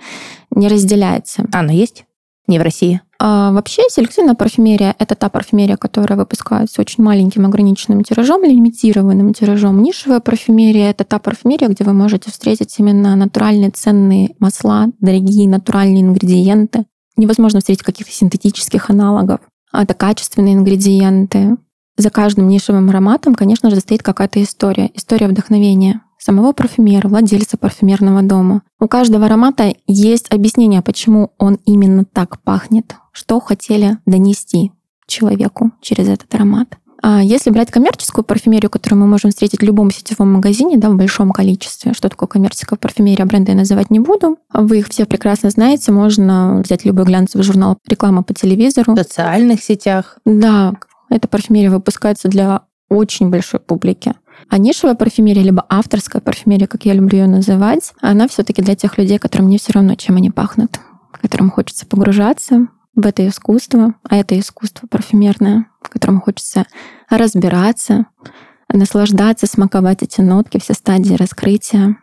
не 0.49 0.69
разделяется. 0.69 1.45
А, 1.51 1.61
но 1.61 1.73
есть? 1.73 2.05
Не 2.47 2.59
в 2.59 2.61
России? 2.61 3.01
А 3.23 3.51
вообще 3.51 3.83
селективная 3.87 4.33
парфюмерия— 4.33 4.95
это 4.97 5.13
та 5.13 5.29
парфюмерия, 5.29 5.77
которая 5.77 6.17
выпускается 6.17 6.81
очень 6.81 7.03
маленьким 7.03 7.45
ограниченным 7.45 8.03
тиражом, 8.03 8.43
лимитированным 8.43 9.35
тиражом. 9.35 9.83
Нишевая 9.83 10.21
парфюмерия— 10.21 10.89
это 10.91 11.03
та 11.03 11.19
парфюмерия, 11.19 11.67
где 11.67 11.83
вы 11.83 11.93
можете 11.93 12.31
встретить 12.31 12.73
именно 12.79 13.15
натуральные 13.15 13.69
ценные 13.69 14.31
масла, 14.39 14.87
дорогие 15.01 15.47
натуральные 15.47 16.01
ингредиенты. 16.01 16.85
Невозможно 17.15 17.59
встретить 17.59 17.83
каких-то 17.83 18.11
синтетических 18.11 18.89
аналогов. 18.89 19.41
А 19.71 19.83
это 19.83 19.93
качественные 19.93 20.55
ингредиенты. 20.55 21.57
За 21.97 22.09
каждым 22.09 22.47
нишевым 22.47 22.89
ароматом, 22.89 23.35
конечно 23.35 23.69
же, 23.69 23.81
стоит 23.81 24.01
какая-то 24.01 24.41
история, 24.41 24.89
история 24.95 25.27
вдохновения 25.27 26.01
самого 26.23 26.53
парфюмера, 26.53 27.07
владельца 27.07 27.57
парфюмерного 27.57 28.21
дома. 28.21 28.61
У 28.79 28.87
каждого 28.87 29.25
аромата 29.25 29.73
есть 29.87 30.31
объяснение, 30.31 30.81
почему 30.81 31.31
он 31.37 31.59
именно 31.65 32.05
так 32.05 32.41
пахнет, 32.41 32.95
что 33.11 33.39
хотели 33.39 33.97
донести 34.05 34.71
человеку 35.07 35.71
через 35.81 36.07
этот 36.07 36.33
аромат. 36.35 36.77
А 37.03 37.21
если 37.21 37.49
брать 37.49 37.71
коммерческую 37.71 38.23
парфюмерию, 38.23 38.69
которую 38.69 38.99
мы 38.99 39.07
можем 39.07 39.31
встретить 39.31 39.59
в 39.59 39.63
любом 39.63 39.89
сетевом 39.89 40.33
магазине, 40.33 40.77
да, 40.77 40.89
в 40.89 40.95
большом 40.95 41.31
количестве, 41.31 41.93
что 41.93 42.09
такое 42.09 42.27
коммерческая 42.27 42.77
парфюмерия, 42.77 43.25
бренды 43.25 43.51
я 43.51 43.57
называть 43.57 43.89
не 43.89 43.99
буду. 43.99 44.37
Вы 44.53 44.79
их 44.79 44.89
все 44.89 45.05
прекрасно 45.05 45.49
знаете, 45.49 45.91
можно 45.91 46.61
взять 46.63 46.85
любой 46.85 47.05
глянцевый 47.05 47.43
журнал, 47.43 47.77
реклама 47.87 48.21
по 48.21 48.35
телевизору. 48.35 48.93
В 48.93 48.97
социальных 48.99 49.63
сетях. 49.63 50.19
Да, 50.25 50.75
эта 51.09 51.27
парфюмерия 51.27 51.71
выпускается 51.71 52.27
для 52.27 52.61
очень 52.91 53.29
большой 53.29 53.62
публики. 53.62 54.13
А 54.50 54.57
нишевая 54.57 54.95
парфюмерия, 54.95 55.43
либо 55.43 55.65
авторская 55.69 56.21
парфюмерия, 56.21 56.67
как 56.67 56.86
я 56.86 56.93
люблю 56.93 57.19
ее 57.19 57.27
называть, 57.27 57.93
она 58.01 58.27
все-таки 58.27 58.62
для 58.62 58.75
тех 58.75 58.98
людей, 58.98 59.17
которым 59.17 59.48
не 59.48 59.57
все 59.57 59.71
равно, 59.71 59.95
чем 59.95 60.17
они 60.17 60.29
пахнут, 60.29 60.77
которым 61.13 61.50
хочется 61.50 61.86
погружаться 61.86 62.67
в 62.93 63.05
это 63.05 63.25
искусство, 63.25 63.95
а 64.10 64.17
это 64.17 64.38
искусство 64.38 64.88
парфюмерное, 64.88 65.67
которому 65.81 66.19
хочется 66.19 66.65
разбираться, 67.10 68.07
наслаждаться, 68.67 69.48
смаковать 69.48 70.03
эти 70.03 70.19
нотки, 70.19 70.60
все 70.60 70.74
стадии 70.74 71.15
раскрытия 71.15 71.95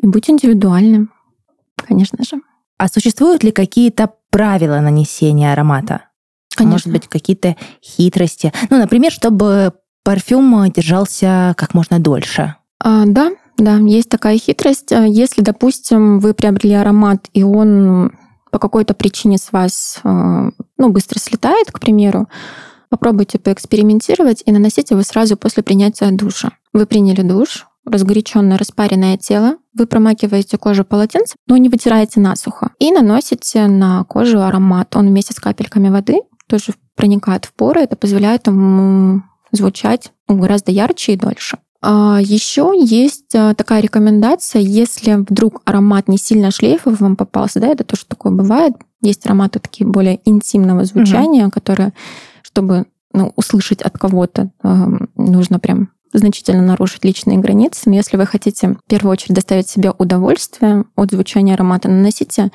и 0.00 0.06
быть 0.06 0.28
индивидуальным, 0.28 1.12
конечно 1.76 2.24
же. 2.24 2.40
А 2.78 2.88
существуют 2.88 3.44
ли 3.44 3.52
какие-то 3.52 4.12
правила 4.30 4.80
нанесения 4.80 5.52
аромата? 5.52 6.08
Конечно. 6.56 6.72
Может 6.72 6.88
быть, 6.88 7.08
какие-то 7.08 7.56
хитрости? 7.80 8.52
Ну, 8.70 8.78
например, 8.78 9.12
чтобы 9.12 9.72
парфюм 10.04 10.70
держался 10.70 11.54
как 11.56 11.74
можно 11.74 11.98
дольше. 11.98 12.56
А, 12.78 13.04
да, 13.06 13.32
да, 13.58 13.76
есть 13.76 14.08
такая 14.08 14.38
хитрость. 14.38 14.92
А, 14.92 15.06
если, 15.06 15.42
допустим, 15.42 16.18
вы 16.18 16.34
приобрели 16.34 16.74
аромат, 16.74 17.28
и 17.32 17.42
он 17.42 18.12
по 18.50 18.58
какой-то 18.58 18.94
причине 18.94 19.38
с 19.38 19.52
вас 19.52 20.00
а, 20.04 20.50
ну, 20.76 20.88
быстро 20.90 21.18
слетает, 21.18 21.70
к 21.70 21.80
примеру, 21.80 22.28
попробуйте 22.90 23.38
поэкспериментировать 23.38 24.42
и 24.44 24.52
наносить 24.52 24.90
его 24.90 25.02
сразу 25.02 25.36
после 25.36 25.62
принятия 25.62 26.10
душа. 26.10 26.52
Вы 26.72 26.86
приняли 26.86 27.22
душ, 27.22 27.66
разгоряченное 27.86 28.58
распаренное 28.58 29.16
тело, 29.16 29.56
вы 29.74 29.86
промакиваете 29.86 30.58
кожу 30.58 30.84
полотенцем, 30.84 31.36
но 31.46 31.56
не 31.56 31.68
вытираете 31.68 32.20
насухо, 32.20 32.72
и 32.78 32.90
наносите 32.90 33.66
на 33.66 34.04
кожу 34.04 34.42
аромат. 34.42 34.94
Он 34.96 35.08
вместе 35.08 35.32
с 35.32 35.40
капельками 35.40 35.88
воды 35.88 36.20
тоже 36.48 36.74
проникает 36.94 37.46
в 37.46 37.54
поры, 37.54 37.80
это 37.80 37.96
позволяет 37.96 38.46
ему 38.46 39.22
звучать 39.52 40.12
гораздо 40.28 40.72
ярче 40.72 41.12
и 41.12 41.16
дольше. 41.16 41.58
А 41.84 42.20
еще 42.22 42.72
есть 42.76 43.34
а, 43.34 43.54
такая 43.54 43.80
рекомендация, 43.82 44.62
если 44.62 45.14
вдруг 45.14 45.62
аромат 45.64 46.08
не 46.08 46.16
сильно 46.16 46.50
шлейфовый 46.50 46.96
вам 46.98 47.16
попался, 47.16 47.58
да, 47.60 47.66
это 47.68 47.82
тоже 47.82 48.06
такое 48.06 48.32
бывает. 48.32 48.74
Есть 49.00 49.26
ароматы 49.26 49.58
такие 49.58 49.88
более 49.88 50.20
интимного 50.24 50.84
звучания, 50.84 51.44
угу. 51.44 51.50
которые, 51.50 51.92
чтобы 52.42 52.86
ну, 53.12 53.32
услышать 53.36 53.82
от 53.82 53.98
кого-то, 53.98 54.52
нужно 55.16 55.58
прям 55.58 55.90
значительно 56.12 56.62
нарушить 56.62 57.04
личные 57.04 57.38
границы. 57.38 57.82
Но 57.86 57.94
если 57.94 58.16
вы 58.16 58.26
хотите 58.26 58.68
в 58.68 58.88
первую 58.88 59.12
очередь 59.12 59.34
доставить 59.34 59.68
себе 59.68 59.92
удовольствие 59.96 60.84
от 60.94 61.10
звучания 61.10 61.54
аромата, 61.54 61.88
наносите 61.88 62.50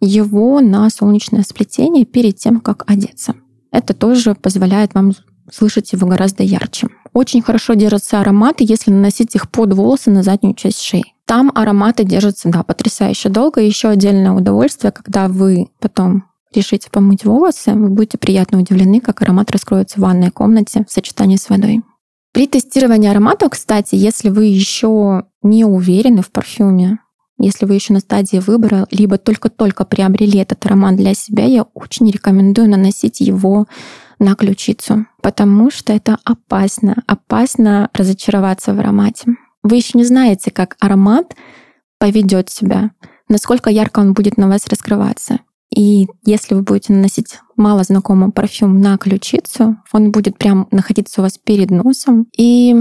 его 0.00 0.60
на 0.60 0.88
солнечное 0.90 1.42
сплетение 1.42 2.04
перед 2.04 2.36
тем, 2.36 2.60
как 2.60 2.84
одеться. 2.90 3.34
Это 3.72 3.94
тоже 3.94 4.34
позволяет 4.34 4.94
вам 4.94 5.12
слышать 5.52 5.92
его 5.92 6.06
гораздо 6.06 6.42
ярче. 6.42 6.88
Очень 7.12 7.42
хорошо 7.42 7.74
держатся 7.74 8.20
ароматы, 8.20 8.64
если 8.66 8.90
наносить 8.90 9.34
их 9.34 9.50
под 9.50 9.72
волосы 9.72 10.10
на 10.10 10.22
заднюю 10.22 10.54
часть 10.54 10.80
шеи. 10.80 11.04
Там 11.26 11.50
ароматы 11.54 12.04
держатся, 12.04 12.48
да, 12.48 12.62
потрясающе 12.62 13.28
долго. 13.28 13.60
Еще 13.60 13.88
отдельное 13.88 14.32
удовольствие, 14.32 14.92
когда 14.92 15.28
вы 15.28 15.68
потом 15.80 16.24
решите 16.54 16.90
помыть 16.90 17.24
волосы, 17.24 17.72
вы 17.72 17.88
будете 17.88 18.18
приятно 18.18 18.58
удивлены, 18.58 19.00
как 19.00 19.22
аромат 19.22 19.50
раскроется 19.50 19.98
в 19.98 20.02
ванной 20.02 20.30
комнате 20.30 20.84
в 20.88 20.92
сочетании 20.92 21.36
с 21.36 21.48
водой. 21.48 21.82
При 22.32 22.46
тестировании 22.46 23.10
ароматов, 23.10 23.50
кстати, 23.50 23.96
если 23.96 24.28
вы 24.28 24.46
еще 24.46 25.24
не 25.42 25.64
уверены 25.64 26.22
в 26.22 26.30
парфюме, 26.30 26.98
если 27.38 27.64
вы 27.64 27.74
еще 27.74 27.92
на 27.92 28.00
стадии 28.00 28.36
выбора, 28.36 28.86
либо 28.90 29.16
только-только 29.16 29.84
приобрели 29.84 30.38
этот 30.38 30.64
аромат 30.66 30.96
для 30.96 31.14
себя, 31.14 31.44
я 31.44 31.62
очень 31.74 32.10
рекомендую 32.10 32.68
наносить 32.68 33.20
его 33.20 33.66
на 34.20 34.36
ключицу, 34.36 35.06
потому 35.22 35.70
что 35.70 35.92
это 35.92 36.18
опасно. 36.24 37.02
Опасно 37.08 37.90
разочароваться 37.92 38.72
в 38.72 38.78
аромате. 38.78 39.34
Вы 39.64 39.76
еще 39.76 39.98
не 39.98 40.04
знаете, 40.04 40.52
как 40.52 40.76
аромат 40.78 41.34
поведет 41.98 42.50
себя, 42.50 42.92
насколько 43.28 43.70
ярко 43.70 43.98
он 43.98 44.12
будет 44.12 44.36
на 44.36 44.46
вас 44.48 44.66
раскрываться. 44.68 45.40
И 45.74 46.08
если 46.24 46.54
вы 46.54 46.62
будете 46.62 46.92
наносить 46.92 47.38
мало 47.56 47.82
знакомый 47.84 48.32
парфюм 48.32 48.80
на 48.80 48.96
ключицу, 48.98 49.76
он 49.92 50.10
будет 50.10 50.36
прям 50.36 50.66
находиться 50.70 51.20
у 51.20 51.24
вас 51.24 51.38
перед 51.38 51.70
носом. 51.70 52.26
И 52.36 52.74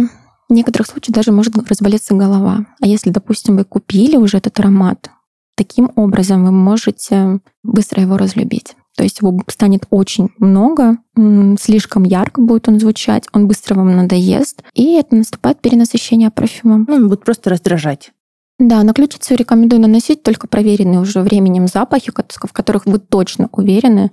в 0.50 0.54
некоторых 0.54 0.88
случаях 0.88 1.16
даже 1.16 1.32
может 1.32 1.56
разболеться 1.70 2.16
голова. 2.16 2.66
А 2.82 2.88
если, 2.88 3.12
допустим, 3.12 3.58
вы 3.58 3.64
купили 3.64 4.18
уже 4.18 4.38
этот 4.38 4.60
аромат, 4.60 5.12
таким 5.56 5.92
образом 5.96 6.44
вы 6.44 6.52
можете 6.52 7.40
быстро 7.64 8.02
его 8.02 8.18
разлюбить. 8.18 8.76
То 9.00 9.04
есть 9.04 9.22
его 9.22 9.42
станет 9.48 9.86
очень 9.92 10.28
много, 10.40 10.98
слишком 11.58 12.04
ярко 12.04 12.42
будет 12.42 12.68
он 12.68 12.82
звучать, 12.82 13.24
он 13.32 13.48
быстро 13.48 13.76
вам 13.76 13.96
надоест, 13.96 14.62
и 14.74 14.96
это 14.96 15.16
наступает 15.16 15.62
перенасыщение 15.62 16.30
парфюмом. 16.32 16.86
Ну, 16.86 16.96
он 16.96 17.08
будет 17.08 17.24
просто 17.24 17.50
раздражать. 17.50 18.12
Да, 18.60 18.84
на 18.84 18.92
ключицу 18.92 19.36
рекомендую 19.36 19.82
наносить 19.82 20.22
только 20.22 20.50
проверенные 20.50 21.00
уже 21.00 21.22
временем 21.22 21.68
запахи, 21.68 22.12
в 22.12 22.52
которых 22.52 22.88
вы 22.88 23.00
точно 23.00 23.48
уверены 23.54 24.12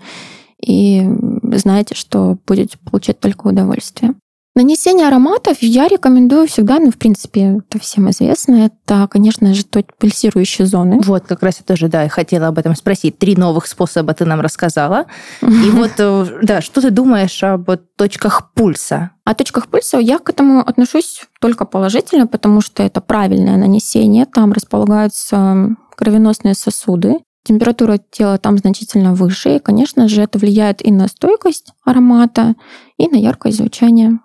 и 0.64 1.02
знаете, 1.42 1.96
что 1.96 2.38
будете 2.46 2.78
получать 2.78 3.18
только 3.18 3.48
удовольствие. 3.48 4.14
Нанесение 4.56 5.06
ароматов 5.06 5.58
я 5.60 5.86
рекомендую 5.86 6.48
всегда, 6.48 6.78
ну, 6.78 6.90
в 6.90 6.96
принципе, 6.96 7.58
это 7.58 7.78
всем 7.78 8.08
известно. 8.08 8.64
Это, 8.64 9.06
конечно 9.06 9.52
же, 9.52 9.64
пульсирующие 9.98 10.66
зоны. 10.66 10.98
Вот, 11.04 11.26
как 11.26 11.42
раз 11.42 11.58
я 11.58 11.64
тоже, 11.66 11.88
да, 11.88 12.08
хотела 12.08 12.46
об 12.46 12.56
этом 12.56 12.74
спросить. 12.74 13.18
Три 13.18 13.36
новых 13.36 13.66
способа 13.66 14.14
ты 14.14 14.24
нам 14.24 14.40
рассказала. 14.40 15.04
И 15.42 15.70
вот, 15.72 15.90
э, 15.98 16.38
да, 16.42 16.62
что 16.62 16.80
ты 16.80 16.90
думаешь 16.90 17.44
об 17.44 17.68
точках 17.96 18.54
пульса? 18.54 19.10
О 19.26 19.34
точках 19.34 19.68
пульса 19.68 19.98
я 19.98 20.18
к 20.18 20.30
этому 20.30 20.60
отношусь 20.60 21.26
только 21.38 21.66
положительно, 21.66 22.26
потому 22.26 22.62
что 22.62 22.82
это 22.82 23.02
правильное 23.02 23.58
нанесение. 23.58 24.24
Там 24.24 24.54
располагаются 24.54 25.76
кровеносные 25.96 26.54
сосуды, 26.54 27.18
температура 27.46 27.98
тела 28.10 28.38
там 28.38 28.58
значительно 28.58 29.14
выше, 29.14 29.56
и, 29.56 29.58
конечно 29.58 30.08
же, 30.08 30.22
это 30.22 30.38
влияет 30.38 30.84
и 30.84 30.90
на 30.90 31.08
стойкость 31.08 31.72
аромата, 31.84 32.54
и 32.98 33.08
на 33.08 33.16
яркость 33.16 33.58
звучания. 33.58 34.18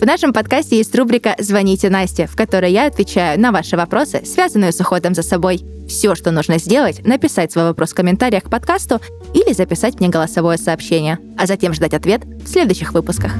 В 0.00 0.08
нашем 0.08 0.32
подкасте 0.32 0.76
есть 0.76 0.94
рубрика 0.94 1.34
«Звоните 1.38 1.90
Насте», 1.90 2.26
в 2.26 2.36
которой 2.36 2.70
я 2.70 2.86
отвечаю 2.86 3.40
на 3.40 3.50
ваши 3.50 3.76
вопросы, 3.76 4.22
связанные 4.24 4.70
с 4.70 4.80
уходом 4.80 5.14
за 5.14 5.22
собой. 5.22 5.62
Все, 5.88 6.14
что 6.14 6.30
нужно 6.30 6.58
сделать, 6.58 7.04
написать 7.04 7.50
свой 7.50 7.64
вопрос 7.64 7.90
в 7.90 7.94
комментариях 7.94 8.44
к 8.44 8.50
подкасту 8.50 9.00
или 9.34 9.52
записать 9.52 9.98
мне 9.98 10.08
голосовое 10.08 10.58
сообщение, 10.58 11.18
а 11.36 11.46
затем 11.46 11.74
ждать 11.74 11.94
ответ 11.94 12.24
в 12.24 12.46
следующих 12.46 12.92
выпусках. 12.92 13.32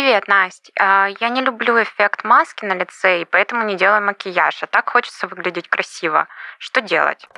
Привет, 0.00 0.28
Настя. 0.28 0.72
А, 0.80 1.08
я 1.20 1.28
не 1.28 1.42
люблю 1.42 1.74
эффект 1.82 2.24
маски 2.24 2.64
на 2.64 2.72
лице, 2.72 3.20
и 3.20 3.26
поэтому 3.26 3.64
не 3.64 3.76
делаю 3.76 4.02
макияж, 4.02 4.62
а 4.62 4.66
так 4.66 4.88
хочется 4.88 5.28
выглядеть 5.28 5.68
красиво. 5.68 6.26
Что 6.58 6.80
делать? 6.80 7.28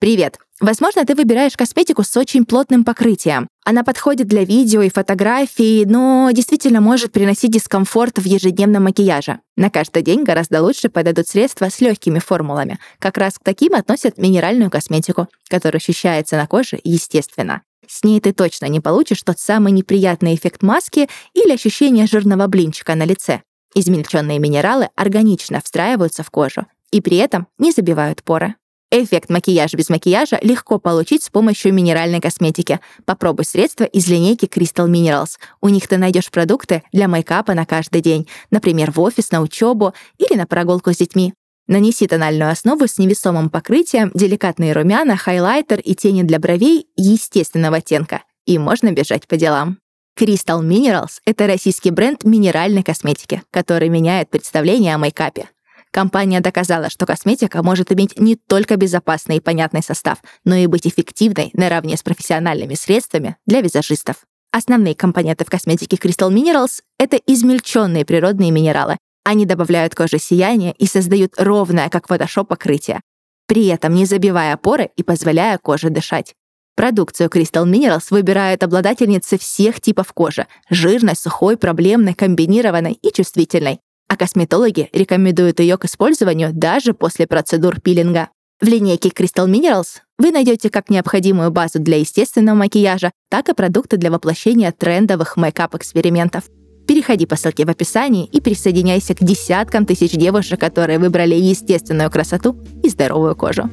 Привет! 0.00 0.38
Возможно, 0.60 1.04
ты 1.04 1.16
выбираешь 1.16 1.56
косметику 1.56 2.04
с 2.04 2.16
очень 2.16 2.44
плотным 2.44 2.84
покрытием. 2.84 3.48
Она 3.64 3.82
подходит 3.82 4.28
для 4.28 4.44
видео 4.44 4.82
и 4.82 4.90
фотографий, 4.90 5.84
но 5.86 6.30
действительно 6.32 6.80
может 6.80 7.10
приносить 7.10 7.50
дискомфорт 7.50 8.18
в 8.18 8.24
ежедневном 8.24 8.84
макияже. 8.84 9.40
На 9.56 9.70
каждый 9.70 10.02
день 10.02 10.22
гораздо 10.22 10.62
лучше 10.62 10.88
подойдут 10.88 11.26
средства 11.26 11.68
с 11.68 11.80
легкими 11.80 12.20
формулами. 12.20 12.78
Как 13.00 13.18
раз 13.18 13.40
к 13.40 13.42
таким 13.42 13.74
относят 13.74 14.18
минеральную 14.18 14.70
косметику, 14.70 15.26
которая 15.48 15.80
ощущается 15.80 16.36
на 16.36 16.46
коже 16.46 16.78
естественно. 16.84 17.62
С 17.88 18.04
ней 18.04 18.20
ты 18.20 18.32
точно 18.32 18.66
не 18.66 18.78
получишь 18.78 19.22
тот 19.24 19.40
самый 19.40 19.72
неприятный 19.72 20.36
эффект 20.36 20.62
маски 20.62 21.08
или 21.34 21.52
ощущение 21.52 22.06
жирного 22.06 22.46
блинчика 22.46 22.94
на 22.94 23.04
лице. 23.04 23.42
Измельченные 23.74 24.38
минералы 24.38 24.90
органично 24.94 25.60
встраиваются 25.60 26.22
в 26.22 26.30
кожу 26.30 26.66
и 26.92 27.00
при 27.00 27.16
этом 27.16 27.48
не 27.58 27.72
забивают 27.72 28.22
поры. 28.22 28.54
Эффект 28.90 29.28
макияжа 29.28 29.76
без 29.76 29.90
макияжа 29.90 30.38
легко 30.40 30.78
получить 30.78 31.22
с 31.22 31.28
помощью 31.28 31.74
минеральной 31.74 32.20
косметики. 32.20 32.80
Попробуй 33.04 33.44
средства 33.44 33.84
из 33.84 34.08
линейки 34.08 34.46
Crystal 34.46 34.88
Minerals. 34.88 35.36
У 35.60 35.68
них 35.68 35.86
ты 35.86 35.98
найдешь 35.98 36.30
продукты 36.30 36.82
для 36.90 37.06
мейкапа 37.06 37.52
на 37.52 37.66
каждый 37.66 38.00
день, 38.00 38.26
например, 38.50 38.90
в 38.90 39.00
офис, 39.00 39.30
на 39.30 39.42
учебу 39.42 39.92
или 40.16 40.38
на 40.38 40.46
прогулку 40.46 40.90
с 40.94 40.96
детьми. 40.96 41.34
Нанеси 41.66 42.06
тональную 42.06 42.50
основу 42.50 42.88
с 42.88 42.96
невесомым 42.96 43.50
покрытием, 43.50 44.10
деликатные 44.14 44.72
румяна, 44.72 45.18
хайлайтер 45.18 45.80
и 45.80 45.94
тени 45.94 46.22
для 46.22 46.38
бровей 46.38 46.86
естественного 46.96 47.76
оттенка. 47.76 48.22
И 48.46 48.56
можно 48.58 48.90
бежать 48.90 49.28
по 49.28 49.36
делам. 49.36 49.76
Crystal 50.18 50.62
Minerals— 50.62 51.18
это 51.26 51.46
российский 51.46 51.90
бренд 51.90 52.24
минеральной 52.24 52.82
косметики, 52.82 53.42
который 53.50 53.90
меняет 53.90 54.30
представление 54.30 54.94
о 54.94 54.98
мейкапе. 54.98 55.50
Компания 55.90 56.40
доказала, 56.40 56.90
что 56.90 57.06
косметика 57.06 57.62
может 57.62 57.92
иметь 57.92 58.18
не 58.18 58.36
только 58.36 58.76
безопасный 58.76 59.36
и 59.36 59.40
понятный 59.40 59.82
состав, 59.82 60.18
но 60.44 60.54
и 60.54 60.66
быть 60.66 60.86
эффективной 60.86 61.50
наравне 61.54 61.96
с 61.96 62.02
профессиональными 62.02 62.74
средствами 62.74 63.36
для 63.46 63.60
визажистов. 63.60 64.16
Основные 64.52 64.94
компоненты 64.94 65.44
в 65.44 65.50
косметике 65.50 65.96
Crystal 65.96 66.32
Minerals— 66.32 66.80
это 66.98 67.16
измельченные 67.16 68.04
природные 68.04 68.50
минералы. 68.50 68.96
Они 69.24 69.44
добавляют 69.44 69.94
коже 69.94 70.18
сияние 70.18 70.74
и 70.78 70.86
создают 70.86 71.34
ровное, 71.36 71.90
как 71.90 72.08
фотошоп, 72.08 72.48
покрытие, 72.48 73.00
при 73.46 73.66
этом 73.66 73.94
не 73.94 74.06
забивая 74.06 74.56
поры 74.56 74.90
и 74.96 75.02
позволяя 75.02 75.58
коже 75.58 75.90
дышать. 75.90 76.34
Продукцию 76.76 77.28
Crystal 77.28 77.66
Minerals 77.66 78.06
выбирают 78.10 78.62
обладательницы 78.62 79.36
всех 79.36 79.80
типов 79.80 80.12
кожи— 80.12 80.46
жирной, 80.70 81.16
сухой, 81.16 81.56
проблемной, 81.56 82.14
комбинированной 82.14 82.92
и 82.92 83.12
чувствительной 83.12 83.80
а 84.08 84.16
косметологи 84.16 84.88
рекомендуют 84.92 85.60
ее 85.60 85.78
к 85.78 85.84
использованию 85.84 86.50
даже 86.52 86.94
после 86.94 87.26
процедур 87.26 87.80
пилинга. 87.80 88.30
В 88.60 88.66
линейке 88.66 89.10
Crystal 89.10 89.46
Minerals 89.46 90.00
вы 90.18 90.32
найдете 90.32 90.68
как 90.68 90.90
необходимую 90.90 91.52
базу 91.52 91.78
для 91.78 91.98
естественного 91.98 92.56
макияжа, 92.56 93.12
так 93.30 93.48
и 93.48 93.54
продукты 93.54 93.96
для 93.98 94.10
воплощения 94.10 94.72
трендовых 94.72 95.36
мейкап-экспериментов. 95.36 96.44
Переходи 96.88 97.26
по 97.26 97.36
ссылке 97.36 97.66
в 97.66 97.70
описании 97.70 98.24
и 98.26 98.40
присоединяйся 98.40 99.14
к 99.14 99.22
десяткам 99.22 99.86
тысяч 99.86 100.12
девушек, 100.12 100.58
которые 100.58 100.98
выбрали 100.98 101.34
естественную 101.34 102.10
красоту 102.10 102.58
и 102.82 102.88
здоровую 102.88 103.36
кожу. 103.36 103.70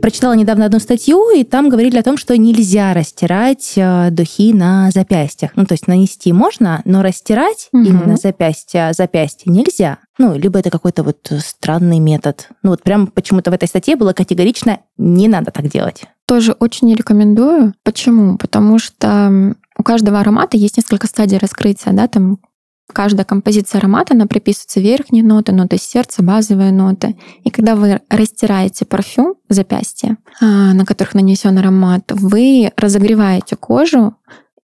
Прочитала 0.00 0.32
недавно 0.34 0.66
одну 0.66 0.78
статью, 0.78 1.30
и 1.30 1.44
там 1.44 1.68
говорили 1.68 1.98
о 1.98 2.02
том, 2.02 2.16
что 2.16 2.36
нельзя 2.36 2.94
растирать 2.94 3.74
э, 3.76 4.10
духи 4.10 4.52
на 4.52 4.90
запястьях. 4.90 5.52
Ну, 5.56 5.66
то 5.66 5.74
есть 5.74 5.86
нанести 5.86 6.32
можно, 6.32 6.82
но 6.84 7.02
растирать 7.02 7.68
угу. 7.72 7.84
именно 7.84 8.16
запястье, 8.16 8.92
запястье 8.92 9.52
нельзя. 9.52 9.98
Ну, 10.18 10.36
либо 10.36 10.58
это 10.58 10.70
какой-то 10.70 11.02
вот 11.02 11.30
странный 11.44 11.98
метод. 11.98 12.48
Ну, 12.62 12.70
вот 12.70 12.82
прям 12.82 13.06
почему-то 13.06 13.50
в 13.50 13.54
этой 13.54 13.68
статье 13.68 13.96
было 13.96 14.12
категорично 14.12 14.80
не 14.96 15.28
надо 15.28 15.50
так 15.50 15.68
делать. 15.68 16.04
Тоже 16.26 16.52
очень 16.52 16.92
рекомендую. 16.94 17.74
Почему? 17.84 18.36
Потому 18.36 18.78
что 18.78 19.54
у 19.78 19.82
каждого 19.82 20.20
аромата 20.20 20.56
есть 20.56 20.76
несколько 20.76 21.06
стадий 21.06 21.38
раскрытия, 21.38 21.92
да, 21.92 22.08
там 22.08 22.38
каждая 22.92 23.24
композиция 23.24 23.78
аромата, 23.78 24.14
она 24.14 24.26
приписывается 24.26 24.80
верхние 24.80 25.22
ноты, 25.22 25.52
ноты 25.52 25.78
сердца, 25.78 26.22
базовые 26.22 26.72
ноты. 26.72 27.16
И 27.44 27.50
когда 27.50 27.76
вы 27.76 28.00
растираете 28.08 28.84
парфюм 28.84 29.34
в 29.48 29.52
запястье, 29.52 30.16
а, 30.40 30.72
на 30.72 30.84
которых 30.84 31.14
нанесен 31.14 31.58
аромат, 31.58 32.04
вы 32.10 32.72
разогреваете 32.76 33.56
кожу, 33.56 34.14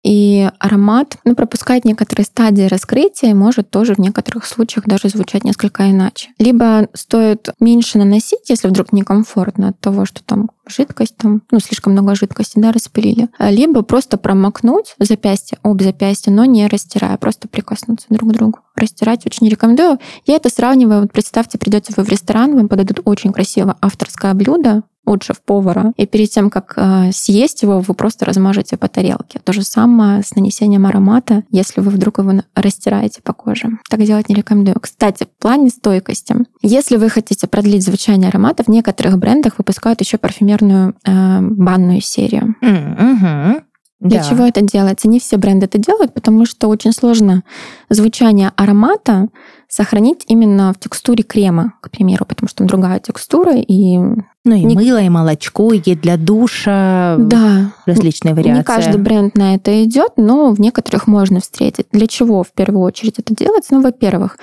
и 0.04 0.50
аромат 0.58 1.16
ну, 1.24 1.34
пропускает 1.34 1.86
некоторые 1.86 2.26
стадии 2.26 2.64
раскрытия 2.64 3.30
и 3.30 3.34
может 3.34 3.70
тоже 3.70 3.94
в 3.94 3.98
некоторых 3.98 4.44
случаях 4.44 4.86
даже 4.86 5.08
звучать 5.08 5.44
несколько 5.44 5.90
иначе. 5.90 6.28
Либо 6.38 6.88
стоит 6.92 7.48
меньше 7.58 7.98
наносить, 7.98 8.50
если 8.50 8.68
вдруг 8.68 8.92
некомфортно 8.92 9.68
от 9.68 9.80
того, 9.80 10.04
что 10.04 10.22
там 10.22 10.50
жидкость, 10.66 11.16
там, 11.16 11.42
ну, 11.50 11.58
слишком 11.58 11.94
много 11.94 12.14
жидкости, 12.14 12.58
да, 12.58 12.70
распылили. 12.70 13.28
Либо 13.38 13.82
просто 13.82 14.18
промокнуть 14.18 14.94
запястье 14.98 15.58
об 15.62 15.82
запястье, 15.82 16.32
но 16.32 16.44
не 16.44 16.66
растирая, 16.66 17.16
просто 17.16 17.48
прикоснуться 17.48 18.06
друг 18.10 18.30
к 18.30 18.34
другу. 18.34 18.58
Растирать 18.76 19.26
очень 19.26 19.48
рекомендую. 19.48 19.98
Я 20.26 20.36
это 20.36 20.50
сравниваю, 20.50 21.02
вот 21.02 21.12
представьте, 21.12 21.58
придете 21.58 21.94
вы 21.96 22.04
в 22.04 22.08
ресторан, 22.08 22.54
вам 22.54 22.68
подадут 22.68 23.00
очень 23.04 23.32
красивое 23.32 23.76
авторское 23.80 24.34
блюдо, 24.34 24.82
от 25.04 25.22
шеф-повара. 25.22 25.92
И 25.96 26.06
перед 26.06 26.30
тем, 26.30 26.50
как 26.50 26.74
э, 26.76 27.10
съесть 27.12 27.62
его, 27.62 27.80
вы 27.80 27.94
просто 27.94 28.24
размажете 28.24 28.76
по 28.76 28.88
тарелке. 28.88 29.40
То 29.42 29.52
же 29.52 29.62
самое 29.62 30.22
с 30.22 30.34
нанесением 30.34 30.86
аромата, 30.86 31.42
если 31.50 31.80
вы 31.80 31.90
вдруг 31.90 32.18
его 32.18 32.32
растираете 32.54 33.20
по 33.22 33.32
коже. 33.32 33.68
Так 33.88 34.02
делать 34.02 34.28
не 34.28 34.34
рекомендую. 34.34 34.76
Кстати, 34.80 35.24
в 35.24 35.42
плане 35.42 35.70
стойкости. 35.70 36.36
Если 36.62 36.96
вы 36.96 37.08
хотите 37.08 37.46
продлить 37.46 37.84
звучание 37.84 38.28
аромата, 38.28 38.64
в 38.64 38.68
некоторых 38.68 39.18
брендах 39.18 39.54
выпускают 39.58 40.00
еще 40.00 40.18
парфюмерную 40.18 40.94
э, 41.06 41.40
банную 41.40 42.00
серию. 42.00 42.54
Mm-hmm. 42.62 43.62
Для 44.00 44.20
Да. 44.20 44.28
чего 44.28 44.44
это 44.44 44.60
делается? 44.60 45.08
Не 45.08 45.18
все 45.18 45.38
бренды 45.38 45.64
это 45.64 45.78
делают, 45.78 46.12
потому 46.12 46.44
что 46.44 46.68
очень 46.68 46.92
сложно 46.92 47.42
звучание 47.88 48.52
аромата 48.56 49.28
сохранить 49.74 50.24
именно 50.28 50.72
в 50.72 50.78
текстуре 50.78 51.24
крема, 51.24 51.74
к 51.80 51.90
примеру, 51.90 52.24
потому 52.26 52.48
что 52.48 52.58
там 52.58 52.68
другая 52.68 53.00
текстура 53.00 53.56
и 53.56 53.96
Ну 53.96 54.54
и 54.54 54.62
Не- 54.62 54.76
мыло, 54.76 55.00
и 55.00 55.08
молочко, 55.08 55.72
и 55.72 55.94
для 55.96 56.16
душа, 56.16 57.16
да, 57.18 57.72
различные 57.84 58.34
вариации. 58.34 58.58
Не 58.58 58.64
каждый 58.64 59.00
бренд 59.00 59.36
на 59.36 59.56
это 59.56 59.82
идет, 59.82 60.12
но 60.16 60.52
в 60.52 60.60
некоторых 60.60 61.08
можно 61.08 61.40
встретить. 61.40 61.86
Для 61.90 62.06
чего 62.06 62.44
в 62.44 62.52
первую 62.52 62.84
очередь 62.84 63.18
это 63.18 63.34
делается? 63.34 63.74
Ну, 63.74 63.82
во-первых, 63.82 64.38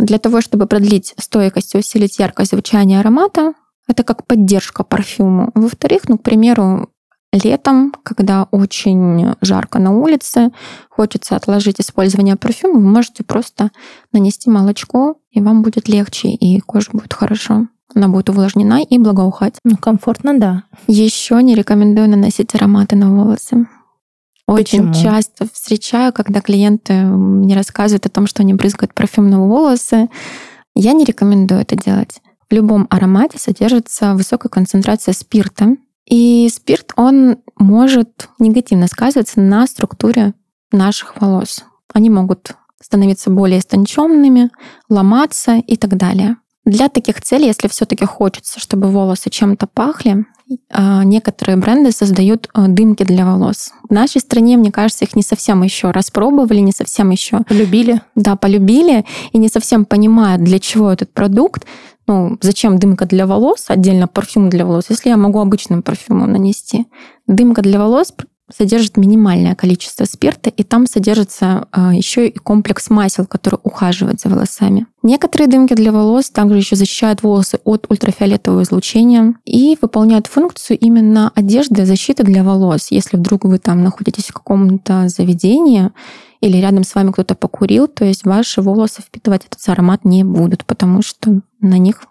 для 0.00 0.18
того, 0.18 0.40
чтобы 0.40 0.66
продлить 0.66 1.14
стойкость 1.16 1.76
и 1.76 1.78
усилить 1.78 2.18
яркость 2.18 2.50
звучания 2.50 2.98
аромата, 2.98 3.52
это 3.86 4.02
как 4.02 4.26
поддержка 4.26 4.82
парфюму. 4.82 5.50
Во-вторых, 5.54 6.08
ну, 6.08 6.18
к 6.18 6.22
примеру, 6.22 6.88
летом, 7.32 7.94
когда 8.02 8.44
очень 8.50 9.34
жарко 9.40 9.78
на 9.78 9.96
улице, 9.96 10.50
хочется 10.88 11.36
отложить 11.36 11.80
использование 11.80 12.36
парфюма, 12.36 12.74
вы 12.74 12.86
можете 12.86 13.24
просто 13.24 13.70
нанести 14.12 14.50
молочко, 14.50 15.16
и 15.30 15.40
вам 15.40 15.62
будет 15.62 15.88
легче, 15.88 16.28
и 16.28 16.60
кожа 16.60 16.90
будет 16.92 17.14
хорошо. 17.14 17.68
Она 17.94 18.08
будет 18.08 18.30
увлажнена 18.30 18.82
и 18.82 18.98
благоухать. 18.98 19.56
Ну, 19.64 19.76
комфортно, 19.76 20.38
да. 20.38 20.64
Еще 20.86 21.42
не 21.42 21.54
рекомендую 21.54 22.08
наносить 22.08 22.54
ароматы 22.54 22.96
на 22.96 23.14
волосы. 23.14 23.66
Очень 24.46 24.88
Почему? 24.88 25.04
часто 25.04 25.46
встречаю, 25.52 26.12
когда 26.12 26.40
клиенты 26.40 26.94
мне 26.94 27.54
рассказывают 27.54 28.06
о 28.06 28.10
том, 28.10 28.26
что 28.26 28.42
они 28.42 28.54
брызгают 28.54 28.94
парфюм 28.94 29.30
на 29.30 29.40
волосы. 29.46 30.08
Я 30.74 30.92
не 30.92 31.04
рекомендую 31.04 31.60
это 31.60 31.76
делать. 31.76 32.20
В 32.50 32.54
любом 32.54 32.86
аромате 32.90 33.38
содержится 33.38 34.14
высокая 34.14 34.50
концентрация 34.50 35.14
спирта. 35.14 35.76
И 36.12 36.46
спирт, 36.50 36.92
он 36.96 37.38
может 37.56 38.28
негативно 38.38 38.86
сказываться 38.86 39.40
на 39.40 39.66
структуре 39.66 40.34
наших 40.70 41.18
волос. 41.18 41.64
Они 41.94 42.10
могут 42.10 42.52
становиться 42.82 43.30
более 43.30 43.60
истонченными, 43.60 44.50
ломаться 44.90 45.54
и 45.54 45.76
так 45.76 45.96
далее. 45.96 46.36
Для 46.66 46.90
таких 46.90 47.22
целей, 47.22 47.46
если 47.46 47.66
все-таки 47.68 48.04
хочется, 48.04 48.60
чтобы 48.60 48.88
волосы 48.88 49.30
чем-то 49.30 49.66
пахли, 49.66 50.26
а, 50.70 51.02
некоторые 51.02 51.56
бренды 51.56 51.92
создают 51.92 52.48
а, 52.52 52.68
дымки 52.68 53.04
для 53.04 53.24
волос. 53.24 53.72
В 53.88 53.92
нашей 53.92 54.20
стране, 54.20 54.58
мне 54.58 54.70
кажется, 54.70 55.06
их 55.06 55.16
не 55.16 55.22
совсем 55.22 55.62
еще 55.62 55.92
распробовали, 55.92 56.58
не 56.58 56.72
совсем 56.72 57.08
еще 57.08 57.40
Полюбили? 57.48 58.02
да, 58.14 58.36
полюбили 58.36 59.06
и 59.32 59.38
не 59.38 59.48
совсем 59.48 59.86
понимают, 59.86 60.44
для 60.44 60.58
чего 60.58 60.92
этот 60.92 61.12
продукт. 61.14 61.64
Ну, 62.06 62.38
зачем 62.40 62.78
дымка 62.78 63.06
для 63.06 63.26
волос, 63.26 63.66
отдельно 63.68 64.08
парфюм 64.08 64.50
для 64.50 64.66
волос, 64.66 64.86
если 64.88 65.10
я 65.10 65.16
могу 65.16 65.38
обычным 65.38 65.82
парфюмом 65.82 66.32
нанести. 66.32 66.86
Дымка 67.26 67.62
для 67.62 67.78
волос 67.78 68.12
содержит 68.56 68.96
минимальное 68.96 69.54
количество 69.54 70.04
спирта, 70.04 70.50
и 70.50 70.62
там 70.62 70.86
содержится 70.86 71.68
а, 71.72 71.94
еще 71.94 72.28
и 72.28 72.38
комплекс 72.38 72.90
масел, 72.90 73.26
который 73.26 73.58
ухаживает 73.62 74.20
за 74.20 74.28
волосами. 74.28 74.86
Некоторые 75.02 75.48
дымки 75.48 75.74
для 75.74 75.92
волос 75.92 76.30
также 76.30 76.58
еще 76.58 76.76
защищают 76.76 77.22
волосы 77.22 77.60
от 77.64 77.86
ультрафиолетового 77.88 78.62
излучения 78.62 79.34
и 79.44 79.76
выполняют 79.80 80.26
функцию 80.26 80.78
именно 80.78 81.32
одежды 81.34 81.86
защиты 81.86 82.24
для 82.24 82.44
волос. 82.44 82.88
Если 82.90 83.16
вдруг 83.16 83.44
вы 83.44 83.58
там 83.58 83.82
находитесь 83.82 84.26
в 84.26 84.34
каком-то 84.34 85.08
заведении, 85.08 85.90
или 86.42 86.56
рядом 86.56 86.82
с 86.82 86.94
вами 86.94 87.12
кто-то 87.12 87.36
покурил, 87.36 87.86
то 87.86 88.04
есть 88.04 88.24
ваши 88.26 88.60
волосы 88.60 89.00
впитывать 89.00 89.46
этот 89.46 89.60
аромат 89.68 90.04
не 90.04 90.24
будут, 90.24 90.64
потому 90.64 91.00
что 91.00 91.40
на 91.60 91.78
них 91.78 92.02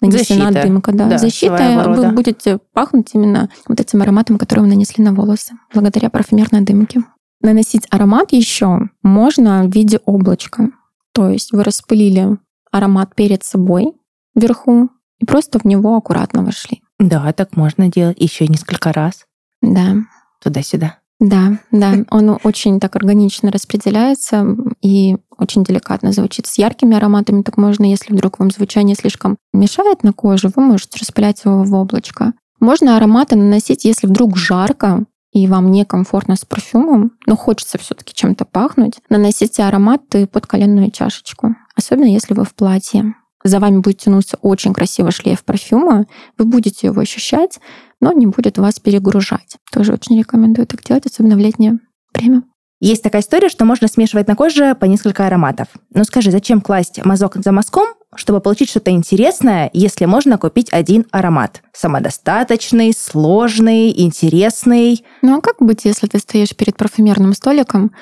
нанесена 0.00 0.46
Защита. 0.46 0.66
дымка. 0.66 0.92
Да. 0.92 1.08
Да, 1.08 1.18
Защита, 1.18 1.84
вы 1.88 2.12
будете 2.12 2.58
пахнуть 2.72 3.10
именно 3.14 3.50
вот 3.66 3.80
этим 3.80 4.00
ароматом, 4.00 4.38
который 4.38 4.60
вы 4.60 4.68
нанесли 4.68 5.02
на 5.04 5.12
волосы, 5.12 5.54
благодаря 5.74 6.08
парфюмерной 6.08 6.60
дымке. 6.60 7.02
Наносить 7.42 7.86
аромат 7.90 8.32
еще 8.32 8.78
можно 9.02 9.64
в 9.64 9.74
виде 9.74 9.98
облачка. 10.04 10.68
То 11.12 11.28
есть 11.28 11.52
вы 11.52 11.64
распылили 11.64 12.38
аромат 12.70 13.16
перед 13.16 13.42
собой 13.42 13.94
вверху 14.36 14.88
и 15.18 15.26
просто 15.26 15.58
в 15.58 15.64
него 15.64 15.96
аккуратно 15.96 16.44
вошли. 16.44 16.80
Да, 17.00 17.32
так 17.32 17.56
можно 17.56 17.88
делать 17.88 18.20
еще 18.20 18.46
несколько 18.46 18.92
раз. 18.92 19.26
Да. 19.62 19.96
Туда-сюда. 20.40 20.98
Да, 21.20 21.58
да, 21.70 21.94
он 22.10 22.38
очень 22.42 22.80
так 22.80 22.96
органично 22.96 23.52
распределяется 23.52 24.56
и 24.80 25.16
очень 25.38 25.62
деликатно 25.62 26.12
звучит. 26.12 26.46
С 26.46 26.58
яркими 26.58 26.96
ароматами 26.96 27.42
так 27.42 27.56
можно, 27.58 27.84
если 27.84 28.12
вдруг 28.12 28.38
вам 28.38 28.50
звучание 28.50 28.96
слишком 28.96 29.36
мешает 29.52 30.02
на 30.02 30.12
коже, 30.12 30.50
вы 30.54 30.62
можете 30.62 30.98
распылять 30.98 31.44
его 31.44 31.62
в 31.62 31.72
облачко. 31.74 32.32
Можно 32.58 32.96
ароматы 32.96 33.36
наносить, 33.36 33.84
если 33.84 34.06
вдруг 34.06 34.36
жарко, 34.36 35.04
и 35.32 35.46
вам 35.46 35.70
некомфортно 35.70 36.36
с 36.36 36.44
парфюмом, 36.44 37.12
но 37.26 37.36
хочется 37.36 37.78
все-таки 37.78 38.12
чем-то 38.14 38.44
пахнуть, 38.44 38.98
наносите 39.08 39.62
ароматы 39.62 40.26
под 40.26 40.46
коленную 40.46 40.90
чашечку, 40.90 41.54
особенно 41.76 42.06
если 42.06 42.34
вы 42.34 42.44
в 42.44 42.54
платье. 42.54 43.14
За 43.42 43.58
вами 43.58 43.78
будет 43.78 43.98
тянуться 43.98 44.38
очень 44.42 44.74
красивый 44.74 45.12
шлейф 45.12 45.44
парфюма, 45.44 46.06
вы 46.36 46.44
будете 46.44 46.88
его 46.88 47.00
ощущать, 47.00 47.60
но 48.00 48.12
не 48.12 48.26
будет 48.26 48.58
вас 48.58 48.80
перегружать. 48.80 49.56
Тоже 49.72 49.92
очень 49.92 50.18
рекомендую 50.18 50.66
так 50.66 50.82
делать, 50.82 51.06
особенно 51.06 51.36
в 51.36 51.38
летнее 51.38 51.78
время. 52.14 52.42
Есть 52.80 53.02
такая 53.02 53.20
история, 53.20 53.50
что 53.50 53.66
можно 53.66 53.88
смешивать 53.88 54.26
на 54.26 54.34
коже 54.34 54.74
по 54.74 54.86
несколько 54.86 55.26
ароматов. 55.26 55.68
Но 55.92 56.02
скажи, 56.04 56.30
зачем 56.30 56.62
класть 56.62 57.04
мазок 57.04 57.36
за 57.36 57.52
мазком, 57.52 57.86
чтобы 58.14 58.40
получить 58.40 58.70
что-то 58.70 58.90
интересное, 58.90 59.68
если 59.74 60.06
можно 60.06 60.38
купить 60.38 60.72
один 60.72 61.06
аромат? 61.10 61.62
Самодостаточный, 61.74 62.94
сложный, 62.96 63.90
интересный. 64.02 65.04
Ну 65.20 65.36
а 65.36 65.40
как 65.42 65.56
быть, 65.60 65.84
если 65.84 66.06
ты 66.06 66.18
стоишь 66.18 66.56
перед 66.56 66.76
парфюмерным 66.76 67.34
столиком 67.34 67.92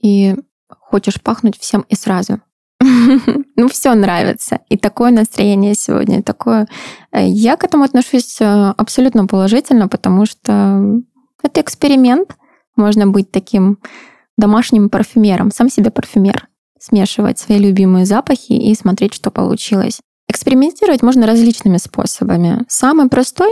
и 0.00 0.36
хочешь 0.68 1.20
пахнуть 1.20 1.58
всем 1.58 1.84
и 1.88 1.96
сразу? 1.96 2.40
Ну, 3.56 3.68
все 3.68 3.94
нравится. 3.94 4.60
И 4.70 4.78
такое 4.78 5.10
настроение 5.10 5.74
сегодня, 5.74 6.22
такое... 6.22 6.66
Э, 7.12 7.26
Я 7.26 7.56
к 7.56 7.64
этому 7.64 7.84
отношусь 7.84 8.40
э, 8.40 8.44
абсолютно 8.76 9.26
положительно, 9.26 9.86
потому 9.86 10.24
что 10.24 11.00
это 11.42 11.60
эксперимент. 11.60 12.36
Можно 12.76 13.06
быть 13.06 13.30
таким 13.30 13.78
домашним 14.38 14.88
парфюмером, 14.88 15.50
сам 15.50 15.68
себе 15.68 15.90
парфюмер, 15.90 16.48
смешивать 16.78 17.38
свои 17.38 17.58
любимые 17.58 18.06
запахи 18.06 18.52
и 18.52 18.74
смотреть, 18.74 19.12
что 19.12 19.30
получилось. 19.30 20.00
Экспериментировать 20.28 21.02
можно 21.02 21.26
различными 21.26 21.76
способами. 21.76 22.64
Самый 22.68 23.08
простой 23.08 23.50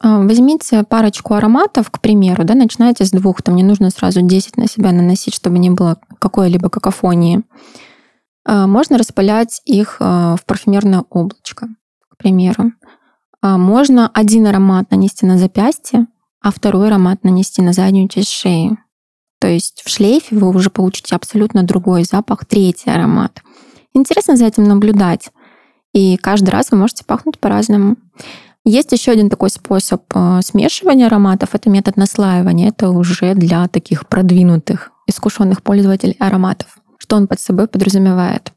а, 0.00 0.20
Возьмите 0.20 0.84
парочку 0.84 1.34
ароматов, 1.34 1.90
к 1.90 2.00
примеру, 2.00 2.44
да, 2.44 2.54
начинайте 2.54 3.04
с 3.04 3.10
двух, 3.10 3.42
там 3.42 3.56
не 3.56 3.64
нужно 3.64 3.90
сразу 3.90 4.22
10 4.22 4.56
на 4.56 4.68
себя 4.68 4.92
наносить, 4.92 5.34
чтобы 5.34 5.58
не 5.58 5.70
было 5.70 5.98
какой-либо 6.20 6.68
какофонии. 6.68 7.42
А, 8.48 8.66
Можно 8.66 8.96
распылять 8.96 9.60
их 9.66 9.98
а, 10.00 10.36
в 10.36 10.44
парфюмерное 10.46 11.04
облачко, 11.10 11.68
к 12.08 12.16
примеру. 12.16 12.72
А, 13.42 13.58
Можно 13.58 14.10
один 14.12 14.46
аромат 14.46 14.90
нанести 14.90 15.26
на 15.26 15.36
запястье, 15.36 16.06
а 16.40 16.50
второй 16.50 16.88
аромат 16.88 17.24
нанести 17.24 17.60
на 17.60 17.74
заднюю 17.74 18.08
часть 18.08 18.30
шеи. 18.30 18.78
То 19.38 19.48
есть 19.48 19.82
в 19.84 19.90
шлейфе 19.90 20.34
вы 20.34 20.48
уже 20.48 20.70
получите 20.70 21.14
абсолютно 21.14 21.62
другой 21.62 22.04
запах, 22.04 22.46
третий 22.46 22.90
аромат. 22.90 23.42
Интересно 23.92 24.36
за 24.36 24.46
этим 24.46 24.64
наблюдать. 24.64 25.28
И 25.92 26.16
каждый 26.16 26.50
раз 26.50 26.70
вы 26.70 26.78
можете 26.78 27.04
пахнуть 27.04 27.38
по-разному. 27.38 27.96
Есть 28.64 28.92
еще 28.92 29.12
один 29.12 29.30
такой 29.30 29.50
способ 29.50 30.02
смешивания 30.40 31.06
ароматов. 31.06 31.54
Это 31.54 31.70
метод 31.70 31.96
наслаивания. 31.96 32.68
Это 32.68 32.90
уже 32.90 33.34
для 33.34 33.68
таких 33.68 34.08
продвинутых, 34.08 34.90
искушенных 35.06 35.62
пользователей 35.62 36.16
ароматов. 36.18 36.77
Что 36.98 37.16
он 37.16 37.26
под 37.26 37.40
собой 37.40 37.68
подразумевает? 37.68 38.52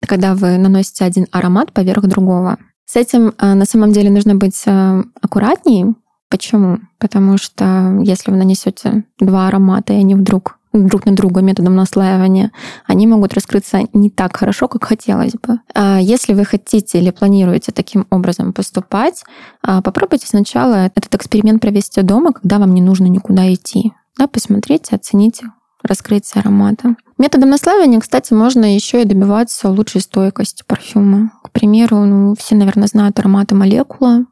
Это 0.00 0.08
когда 0.08 0.34
вы 0.34 0.58
наносите 0.58 1.04
один 1.04 1.26
аромат 1.32 1.72
поверх 1.72 2.04
другого. 2.04 2.58
С 2.84 2.96
этим 2.96 3.34
э, 3.38 3.54
на 3.54 3.64
самом 3.64 3.92
деле 3.92 4.10
нужно 4.10 4.36
быть 4.36 4.62
э, 4.66 5.02
аккуратней. 5.20 5.94
Почему? 6.28 6.78
Потому 6.98 7.38
что 7.38 7.98
если 8.02 8.30
вы 8.30 8.36
нанесете 8.36 9.04
два 9.18 9.48
аромата, 9.48 9.92
и 9.92 9.96
они 9.96 10.14
вдруг 10.14 10.58
друг 10.72 11.06
на 11.06 11.16
друга 11.16 11.40
методом 11.40 11.74
наслаивания, 11.74 12.52
они 12.86 13.06
могут 13.06 13.32
раскрыться 13.34 13.80
не 13.92 14.10
так 14.10 14.36
хорошо, 14.36 14.68
как 14.68 14.84
хотелось 14.84 15.32
бы. 15.32 15.60
А 15.74 15.98
если 15.98 16.34
вы 16.34 16.44
хотите 16.44 16.98
или 16.98 17.10
планируете 17.10 17.72
таким 17.72 18.06
образом 18.10 18.52
поступать, 18.52 19.24
а, 19.62 19.80
попробуйте 19.80 20.26
сначала 20.26 20.86
этот 20.94 21.14
эксперимент 21.14 21.62
провести 21.62 22.02
дома, 22.02 22.32
когда 22.32 22.58
вам 22.58 22.74
не 22.74 22.82
нужно 22.82 23.06
никуда 23.06 23.52
идти. 23.52 23.92
Да, 24.18 24.26
посмотрите, 24.26 24.96
оцените 24.96 25.46
раскрытие 25.86 26.40
аромата. 26.40 26.96
Методом 27.18 27.50
наслаивания, 27.50 28.00
кстати, 28.00 28.32
можно 28.32 28.74
еще 28.74 29.02
и 29.02 29.06
добиваться 29.06 29.70
лучшей 29.70 30.00
стойкости 30.00 30.64
парфюма. 30.66 31.32
К 31.42 31.50
примеру, 31.50 32.04
ну, 32.04 32.34
все, 32.38 32.54
наверное, 32.54 32.88
знают 32.88 33.18
ароматы 33.18 33.54
молекула, 33.54 34.26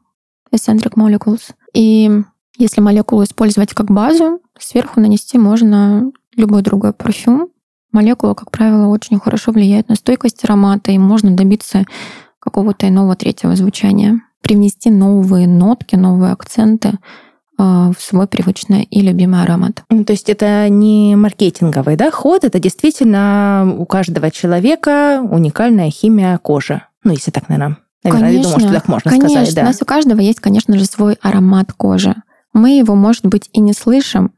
Eccentric 0.53 0.93
Molecules. 0.95 1.51
И 1.73 2.09
если 2.57 2.81
молекулу 2.81 3.23
использовать 3.23 3.73
как 3.73 3.87
базу, 3.87 4.39
сверху 4.57 4.99
нанести 4.99 5.37
можно 5.37 6.11
любой 6.35 6.61
другой 6.61 6.93
парфюм. 6.93 7.49
Молекула, 7.91 8.33
как 8.33 8.51
правило, 8.51 8.87
очень 8.87 9.19
хорошо 9.19 9.51
влияет 9.51 9.89
на 9.89 9.95
стойкость 9.95 10.43
аромата, 10.43 10.91
и 10.91 10.97
можно 10.97 11.31
добиться 11.31 11.85
какого-то 12.39 12.87
иного 12.87 13.15
третьего 13.15 13.55
звучания. 13.55 14.21
Привнести 14.41 14.91
новые 14.91 15.47
нотки, 15.47 15.95
новые 15.95 16.31
акценты 16.31 16.99
в 17.57 17.95
свой 17.99 18.27
привычный 18.27 18.83
и 18.83 19.01
любимый 19.01 19.41
аромат. 19.41 19.83
Ну, 19.89 20.03
то 20.03 20.13
есть 20.13 20.29
это 20.29 20.67
не 20.69 21.15
маркетинговый 21.15 21.95
да, 21.95 22.11
ход, 22.11 22.43
это 22.43 22.59
действительно 22.59 23.75
у 23.77 23.85
каждого 23.85 24.31
человека 24.31 25.21
уникальная 25.23 25.89
химия 25.89 26.37
кожи. 26.37 26.81
Ну, 27.03 27.11
если 27.13 27.31
так, 27.31 27.47
наверное, 27.49 27.77
наверное 28.03 28.29
конечно, 28.29 28.37
я 28.37 28.43
думаю, 28.43 28.59
что 28.59 28.79
так 28.79 28.87
можно 28.87 29.11
конечно. 29.11 29.29
сказать. 29.29 29.55
Да. 29.55 29.61
У 29.61 29.65
нас 29.65 29.81
у 29.81 29.85
каждого 29.85 30.19
есть, 30.19 30.39
конечно 30.39 30.77
же, 30.77 30.85
свой 30.85 31.17
аромат 31.21 31.71
кожи. 31.73 32.15
Мы 32.53 32.77
его, 32.77 32.95
может 32.95 33.25
быть, 33.25 33.49
и 33.53 33.59
не 33.59 33.73
слышим, 33.73 34.31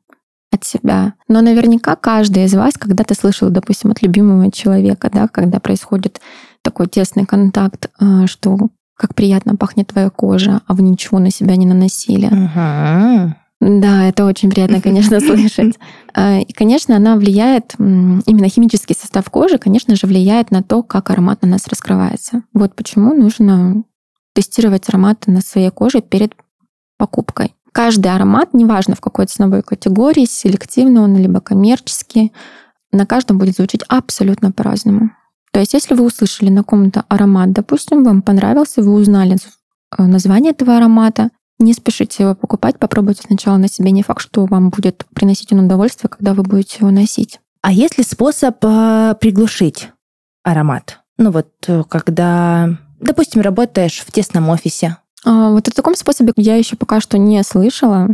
от 0.52 0.64
себя. 0.64 1.14
Но 1.28 1.42
наверняка 1.42 1.96
каждый 1.96 2.46
из 2.46 2.54
вас 2.54 2.74
когда-то 2.76 3.14
слышал, 3.14 3.50
допустим, 3.50 3.92
от 3.92 4.02
любимого 4.02 4.52
человека, 4.52 5.10
да, 5.12 5.28
когда 5.28 5.60
происходит 5.60 6.22
такой 6.62 6.88
тесный 6.88 7.26
контакт, 7.26 7.90
а, 8.00 8.28
что 8.28 8.58
как 8.98 9.16
приятно 9.16 9.56
пахнет 9.56 9.88
твоя 9.88 10.10
кожа, 10.10 10.62
а 10.68 10.74
вы 10.74 10.82
ничего 10.82 11.20
на 11.20 11.32
себя 11.32 11.56
не 11.56 11.66
наносили. 11.66 12.26
Угу. 12.28 13.36
Да, 13.60 14.06
это 14.08 14.26
очень 14.26 14.50
приятно, 14.50 14.82
конечно, 14.82 15.20
слышать. 15.22 15.76
А, 16.14 16.40
и, 16.40 16.52
конечно, 16.52 16.96
она 16.96 17.16
влияет, 17.16 17.76
именно 17.78 18.50
химический 18.50 18.96
состав 18.96 19.30
кожи, 19.30 19.58
конечно 19.58 19.96
же, 19.96 20.06
влияет 20.06 20.52
на 20.52 20.62
то, 20.62 20.84
как 20.84 21.10
аромат 21.10 21.42
на 21.44 21.48
нас 21.50 21.68
раскрывается. 21.68 22.44
Вот 22.54 22.76
почему 22.76 23.14
нужно 23.14 23.84
тестировать 24.34 24.90
ароматы 24.90 25.32
на 25.32 25.42
своей 25.42 25.70
коже 25.72 26.02
перед 26.02 26.34
покупкой. 26.98 27.56
Каждый 27.72 28.12
аромат, 28.12 28.54
неважно 28.54 28.96
в 28.96 29.02
какой 29.02 29.28
ценовой 29.28 29.62
категории, 29.62 30.26
селективный 30.26 31.02
он 31.02 31.16
либо 31.16 31.42
коммерческий, 31.42 32.34
на 32.92 33.06
каждом 33.06 33.38
будет 33.38 33.56
звучать 33.56 33.82
абсолютно 33.88 34.52
по-разному. 34.52 35.12
То 35.58 35.62
есть, 35.62 35.74
если 35.74 35.96
вы 35.96 36.06
услышали 36.06 36.52
на 36.52 36.62
ком-то 36.62 37.06
аромат, 37.10 37.52
допустим, 37.52 38.04
вам 38.04 38.22
понравился, 38.22 38.84
вы 38.84 38.94
узнали 38.94 39.38
э, 39.98 40.04
название 40.04 40.52
этого 40.52 40.78
аромата, 40.78 41.32
не 41.58 41.74
спешите 41.74 42.22
его 42.22 42.36
покупать, 42.36 42.78
попробуйте 42.78 43.24
сначала 43.26 43.58
на 43.58 43.68
себе. 43.68 43.90
Не 43.90 44.04
факт, 44.04 44.22
что 44.22 44.46
вам 44.46 44.70
будет 44.70 45.08
приносить 45.16 45.52
он 45.52 45.62
удовольствие, 45.62 46.12
когда 46.12 46.36
вы 46.36 46.44
будете 46.44 46.78
его 46.82 46.92
носить. 46.92 47.40
А 47.64 47.72
есть 47.72 47.98
ли 47.98 48.04
способ 48.04 48.64
э, 48.64 49.16
приглушить 49.20 49.90
аромат? 50.44 51.00
Ну 51.18 51.32
вот, 51.32 51.48
э, 51.66 51.84
когда, 51.90 52.78
допустим, 53.00 53.42
работаешь 53.42 54.04
в 54.06 54.12
тесном 54.12 54.50
офисе, 54.50 54.98
а, 55.26 55.50
вот 55.50 55.68
о 55.68 55.72
таком 55.72 55.96
способе 55.96 56.34
я 56.36 56.56
еще 56.56 56.76
пока 56.76 57.02
что 57.02 57.18
не 57.18 57.42
слышала. 57.42 58.10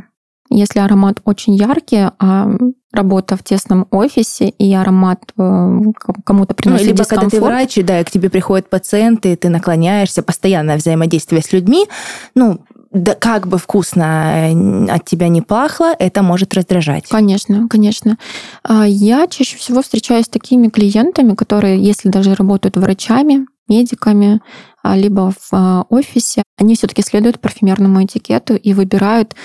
Если 0.50 0.80
аромат 0.80 1.22
очень 1.26 1.56
яркий, 1.56 2.10
а 2.20 2.50
работа 2.92 3.36
в 3.36 3.44
тесном 3.44 3.88
офисе 3.90 4.50
и 4.50 4.74
аромат 4.74 5.20
э, 5.38 5.80
кому-то 6.26 6.54
приносит 6.54 6.84
ну, 6.84 6.88
либо 6.88 7.00
дискомфорт. 7.00 7.32
когда 7.32 7.38
ты 7.38 7.42
врач, 7.42 7.76
да, 7.84 8.00
и 8.00 8.04
к 8.04 8.12
тебе 8.12 8.30
приходят 8.30 8.70
пациенты, 8.70 9.36
ты 9.36 9.50
наклоняешься, 9.50 10.22
постоянное 10.22 10.78
взаимодействие 10.78 11.42
с 11.42 11.52
людьми, 11.52 11.88
ну, 12.36 12.60
да, 12.94 13.16
как 13.16 13.48
бы 13.48 13.58
вкусно 13.58 14.52
э, 14.52 14.86
от 14.92 15.06
тебя 15.06 15.28
не 15.28 15.42
пахло, 15.42 15.96
это 15.98 16.22
может 16.22 16.54
раздражать. 16.54 17.08
Конечно, 17.10 17.68
конечно. 17.68 18.18
А, 18.64 18.86
я 18.88 19.26
чаще 19.28 19.58
всего 19.58 19.82
встречаюсь 19.82 20.26
с 20.26 20.30
такими 20.30 20.70
клиентами, 20.70 21.34
которые, 21.34 21.84
если 21.84 22.10
даже 22.10 22.36
работают 22.36 22.78
врачами, 22.78 23.48
медиками, 23.68 24.42
а, 24.84 24.96
либо 24.96 25.32
в 25.32 25.48
а, 25.52 25.86
офисе, 25.90 26.44
они 26.58 26.76
все-таки 26.76 27.02
следуют 27.02 27.40
парфюмерному 27.40 28.06
этикету 28.06 28.56
и 28.56 28.74
выбирают 28.74 29.36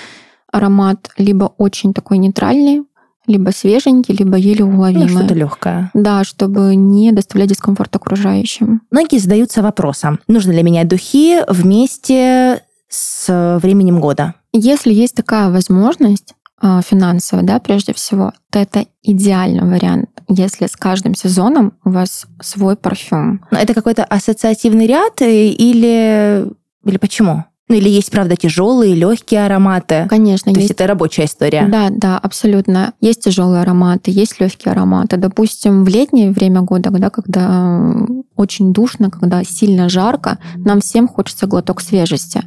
аромат 0.51 1.09
либо 1.17 1.53
очень 1.57 1.93
такой 1.93 2.17
нейтральный, 2.17 2.83
либо 3.27 3.51
свеженький, 3.51 4.15
либо 4.15 4.37
еле 4.37 4.65
уловимый. 4.65 5.07
Ну, 5.07 5.19
что-то 5.19 5.33
легкое. 5.35 5.91
Да, 5.93 6.23
чтобы 6.23 6.75
не 6.75 7.11
доставлять 7.11 7.49
дискомфорт 7.49 7.95
окружающим. 7.95 8.81
Многие 8.91 9.19
задаются 9.19 9.61
вопросом, 9.61 10.19
нужно 10.27 10.51
ли 10.51 10.63
менять 10.63 10.87
духи 10.87 11.39
вместе 11.47 12.63
с 12.87 13.59
временем 13.61 13.99
года? 13.99 14.33
Если 14.51 14.91
есть 14.91 15.15
такая 15.15 15.49
возможность, 15.51 16.33
а, 16.61 16.81
финансовая, 16.81 17.45
да, 17.45 17.59
прежде 17.59 17.93
всего, 17.93 18.33
то 18.51 18.59
это 18.59 18.85
идеальный 19.01 19.63
вариант, 19.63 20.09
если 20.27 20.67
с 20.67 20.75
каждым 20.75 21.15
сезоном 21.15 21.73
у 21.85 21.91
вас 21.91 22.25
свой 22.41 22.75
парфюм. 22.75 23.45
Но 23.51 23.59
это 23.59 23.73
какой-то 23.73 24.03
ассоциативный 24.03 24.85
ряд 24.85 25.21
э, 25.21 25.47
или, 25.47 26.47
или 26.83 26.97
почему? 26.97 27.45
Ну 27.69 27.75
или 27.75 27.87
есть, 27.87 28.11
правда, 28.11 28.35
тяжелые, 28.35 28.95
легкие 28.95 29.45
ароматы. 29.45 30.07
Конечно, 30.09 30.51
То 30.51 30.59
есть, 30.59 30.69
есть 30.69 30.71
это 30.71 30.87
рабочая 30.87 31.25
история. 31.25 31.67
Да, 31.69 31.89
да, 31.91 32.17
абсолютно. 32.17 32.93
Есть 32.99 33.23
тяжелые 33.23 33.61
ароматы, 33.61 34.09
есть 34.11 34.39
легкие 34.39 34.71
ароматы. 34.71 35.17
Допустим, 35.17 35.83
в 35.83 35.87
летнее 35.87 36.31
время 36.31 36.61
года, 36.61 36.89
да, 36.89 37.11
когда 37.11 37.93
очень 38.39 38.71
душно, 38.71 39.11
когда 39.11 39.43
сильно 39.43 39.89
жарко, 39.89 40.39
нам 40.55 40.79
всем 40.79 41.09
хочется 41.09 41.45
глоток 41.45 41.81
свежести. 41.81 42.41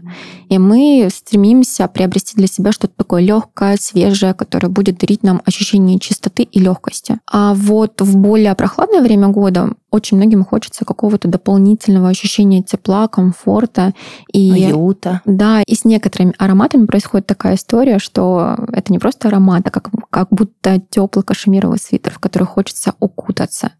И 0.48 0.58
мы 0.58 1.08
стремимся 1.14 1.86
приобрести 1.86 2.34
для 2.34 2.46
себя 2.46 2.72
что-то 2.72 2.94
такое 2.96 3.22
легкое, 3.22 3.76
свежее, 3.78 4.32
которое 4.32 4.68
будет 4.68 4.98
дарить 4.98 5.22
нам 5.22 5.42
ощущение 5.44 5.98
чистоты 5.98 6.44
и 6.44 6.58
легкости. 6.60 7.18
А 7.30 7.52
вот 7.52 8.00
в 8.00 8.16
более 8.16 8.54
прохладное 8.54 9.02
время 9.02 9.28
года 9.28 9.74
очень 9.90 10.16
многим 10.16 10.42
хочется 10.44 10.86
какого-то 10.86 11.28
дополнительного 11.28 12.08
ощущения 12.08 12.62
тепла, 12.62 13.08
комфорта 13.08 13.92
и 14.32 14.50
уюта. 14.50 15.20
Да, 15.26 15.62
и 15.66 15.74
с 15.74 15.84
некоторыми 15.84 16.32
ароматами 16.38 16.86
происходит 16.86 17.26
такая 17.26 17.56
история, 17.56 17.98
что 17.98 18.56
это 18.72 18.90
не 18.90 18.98
просто 18.98 19.28
аромат, 19.28 19.66
а 19.66 19.70
как, 19.70 19.90
как 20.08 20.28
будто 20.30 20.80
теплый 20.88 21.22
кашемировый 21.22 21.78
свитер, 21.78 22.12
в 22.12 22.18
который 22.18 22.44
хочется 22.44 22.94
укутаться. 23.00 23.72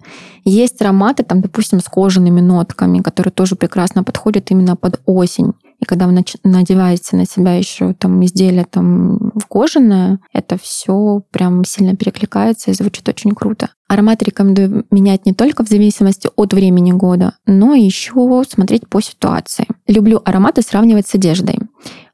Есть 0.45 0.83
ароматы, 0.83 1.23
там, 1.23 1.41
допустим, 1.41 1.81
с 1.81 1.85
кожаными 2.03 2.41
нотками, 2.41 2.99
которые 2.99 3.31
тоже 3.31 3.55
прекрасно 3.55 4.03
подходят 4.03 4.51
именно 4.51 4.75
под 4.75 5.01
осень. 5.07 5.53
И 5.79 5.85
когда 5.85 6.09
вы 6.09 6.25
надеваете 6.43 7.17
на 7.17 7.27
себя 7.27 7.55
еще 7.55 7.95
там 7.95 8.25
изделие 8.25 8.65
там 8.65 9.33
кожаное, 9.49 10.19
это 10.33 10.59
все 10.61 11.23
прям 11.31 11.65
сильно 11.65 11.95
перекликается 11.95 12.73
и 12.73 12.75
звучит 12.75 13.09
очень 13.09 13.31
круто. 13.31 13.71
Аромат 13.89 14.21
рекомендую 14.25 14.85
менять 14.91 15.27
не 15.27 15.33
только 15.33 15.65
в 15.65 15.69
зависимости 15.69 16.29
от 16.35 16.53
времени 16.53 16.91
года, 16.91 17.35
но 17.47 17.75
еще 17.75 18.43
смотреть 18.49 18.89
по 18.89 19.01
ситуации. 19.01 19.67
Люблю 19.87 20.21
ароматы 20.25 20.63
сравнивать 20.63 21.07
с 21.07 21.15
одеждой. 21.15 21.61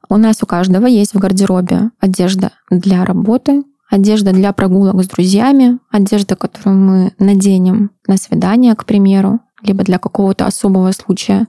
У 0.07 0.17
нас 0.17 0.43
у 0.43 0.45
каждого 0.45 0.85
есть 0.85 1.15
в 1.15 1.17
гардеробе 1.17 1.89
одежда 1.99 2.51
для 2.69 3.05
работы, 3.05 3.63
одежда 3.89 4.33
для 4.33 4.53
прогулок 4.53 5.03
с 5.03 5.07
друзьями, 5.07 5.79
одежда, 5.91 6.35
которую 6.35 6.77
мы 6.77 7.13
наденем 7.17 7.91
на 8.07 8.17
свидание, 8.17 8.75
к 8.75 8.85
примеру, 8.85 9.39
либо 9.61 9.83
для 9.83 9.99
какого-то 9.99 10.45
особого 10.45 10.91
случая. 10.91 11.47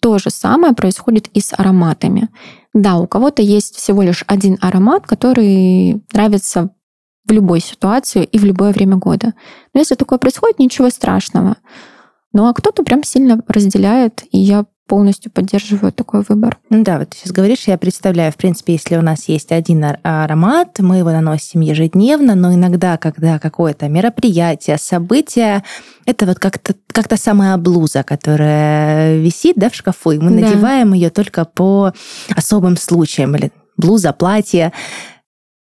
То 0.00 0.18
же 0.18 0.30
самое 0.30 0.74
происходит 0.74 1.28
и 1.28 1.40
с 1.40 1.54
ароматами. 1.56 2.28
Да, 2.74 2.96
у 2.96 3.06
кого-то 3.06 3.42
есть 3.42 3.76
всего 3.76 4.02
лишь 4.02 4.24
один 4.26 4.58
аромат, 4.60 5.06
который 5.06 6.02
нравится 6.12 6.70
в 7.24 7.30
любой 7.30 7.60
ситуации 7.60 8.24
и 8.24 8.38
в 8.38 8.44
любое 8.44 8.72
время 8.72 8.96
года. 8.96 9.34
Но 9.74 9.80
если 9.80 9.94
такое 9.94 10.18
происходит, 10.18 10.58
ничего 10.58 10.90
страшного. 10.90 11.56
Ну 12.32 12.48
а 12.48 12.54
кто-то 12.54 12.82
прям 12.82 13.04
сильно 13.04 13.42
разделяет, 13.46 14.24
и 14.30 14.38
я 14.38 14.66
полностью 14.92 15.32
поддерживаю 15.32 15.90
такой 15.90 16.22
выбор. 16.28 16.58
Ну 16.68 16.84
да, 16.84 16.98
вот 16.98 17.08
ты 17.08 17.16
сейчас 17.16 17.32
говоришь, 17.32 17.60
я 17.66 17.78
представляю, 17.78 18.30
в 18.30 18.36
принципе, 18.36 18.74
если 18.74 18.98
у 18.98 19.00
нас 19.00 19.26
есть 19.26 19.50
один 19.50 19.82
аромат, 20.02 20.80
мы 20.80 20.98
его 20.98 21.10
наносим 21.10 21.62
ежедневно, 21.62 22.34
но 22.34 22.52
иногда, 22.52 22.98
когда 22.98 23.38
какое-то 23.38 23.88
мероприятие, 23.88 24.76
событие, 24.76 25.64
это 26.04 26.26
вот 26.26 26.38
как-то 26.38 26.74
как 26.88 27.08
та 27.08 27.16
самая 27.16 27.56
блуза, 27.56 28.02
которая 28.02 29.16
висит 29.16 29.56
да, 29.56 29.70
в 29.70 29.74
шкафу, 29.74 30.10
и 30.10 30.18
мы 30.18 30.28
да. 30.38 30.46
надеваем 30.46 30.92
ее 30.92 31.08
только 31.08 31.46
по 31.46 31.94
особым 32.36 32.76
случаям, 32.76 33.34
или 33.34 33.50
блуза, 33.78 34.12
платье. 34.12 34.74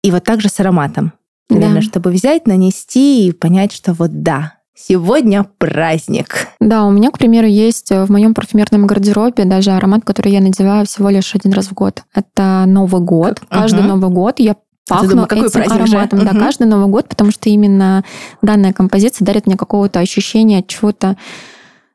И 0.04 0.12
вот 0.12 0.26
так 0.26 0.41
же 0.41 0.50
с 0.50 0.60
ароматом. 0.60 1.13
Наверное, 1.50 1.76
да. 1.76 1.82
чтобы 1.84 2.12
взять, 2.12 2.48
нанести 2.48 3.30
и 3.30 3.32
понять, 3.32 3.72
что 3.72 3.94
вот 3.94 4.24
да, 4.24 4.56
Сегодня 4.73 5.45
праздник. 5.57 6.47
Да, 6.60 6.86
у 6.86 6.91
меня, 6.91 7.12
к 7.12 7.17
примеру, 7.17 7.47
есть 7.47 7.91
в 7.91 8.10
моем 8.10 8.34
парфюмерном 8.34 8.88
гардеробе 8.88 9.45
даже 9.45 9.71
аромат, 9.71 10.03
который 10.05 10.31
я 10.31 10.41
надеваю 10.41 10.86
всего 10.86 11.10
лишь 11.10 11.36
один 11.36 11.51
раз 11.51 11.67
в 11.67 11.73
год. 11.73 12.03
Это 12.13 12.63
Новый 12.65 13.01
год. 13.01 13.41
Каждый 13.49 13.84
Новый 13.84 14.10
год 14.10 14.39
я 14.39 14.55
пахну 14.88 15.10
думаю, 15.10 15.27
какой 15.27 15.47
этим 15.47 15.62
ароматом. 15.62 16.19
Же? 16.19 16.25
Да, 16.25 16.31
угу. 16.31 16.39
каждый 16.39 16.67
Новый 16.67 16.88
год, 16.88 17.07
потому 17.07 17.31
что 17.31 17.49
именно 17.49 18.03
данная 18.41 18.73
композиция 18.73 19.25
дарит 19.25 19.45
мне 19.45 19.57
какого-то 19.57 19.99
ощущения 19.99 20.63
чего-то 20.63 21.17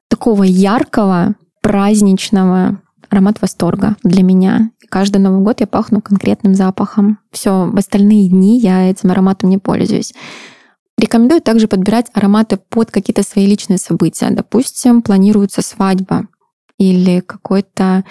такого 0.08 0.44
яркого, 0.44 1.34
праздничного, 1.62 2.80
аромат 3.08 3.40
восторга 3.40 3.96
для 4.02 4.22
меня. 4.22 4.70
Каждый 4.88 5.18
Новый 5.18 5.42
год 5.42 5.60
я 5.60 5.66
пахну 5.66 6.00
конкретным 6.00 6.54
запахом. 6.54 7.18
Все, 7.32 7.66
в 7.66 7.76
остальные 7.76 8.28
дни 8.28 8.58
я 8.60 8.90
этим 8.90 9.10
ароматом 9.10 9.50
не 9.50 9.58
пользуюсь. 9.58 10.12
Рекомендую 10.98 11.42
также 11.42 11.68
подбирать 11.68 12.10
ароматы 12.14 12.56
под 12.56 12.90
какие-то 12.90 13.22
свои 13.22 13.46
личные 13.46 13.78
события. 13.78 14.30
Допустим, 14.30 15.02
планируется 15.02 15.60
свадьба 15.60 16.28
или 16.78 17.20
какое-то 17.20 18.04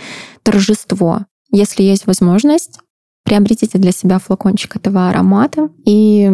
торжество. 0.44 1.26
Если 1.52 1.84
есть 1.84 2.06
возможность, 2.06 2.80
приобретите 3.24 3.80
для 3.80 3.92
себя 3.92 4.20
флакончик 4.20 4.76
этого 4.76 5.10
аромата 5.10 5.70
и 5.86 6.30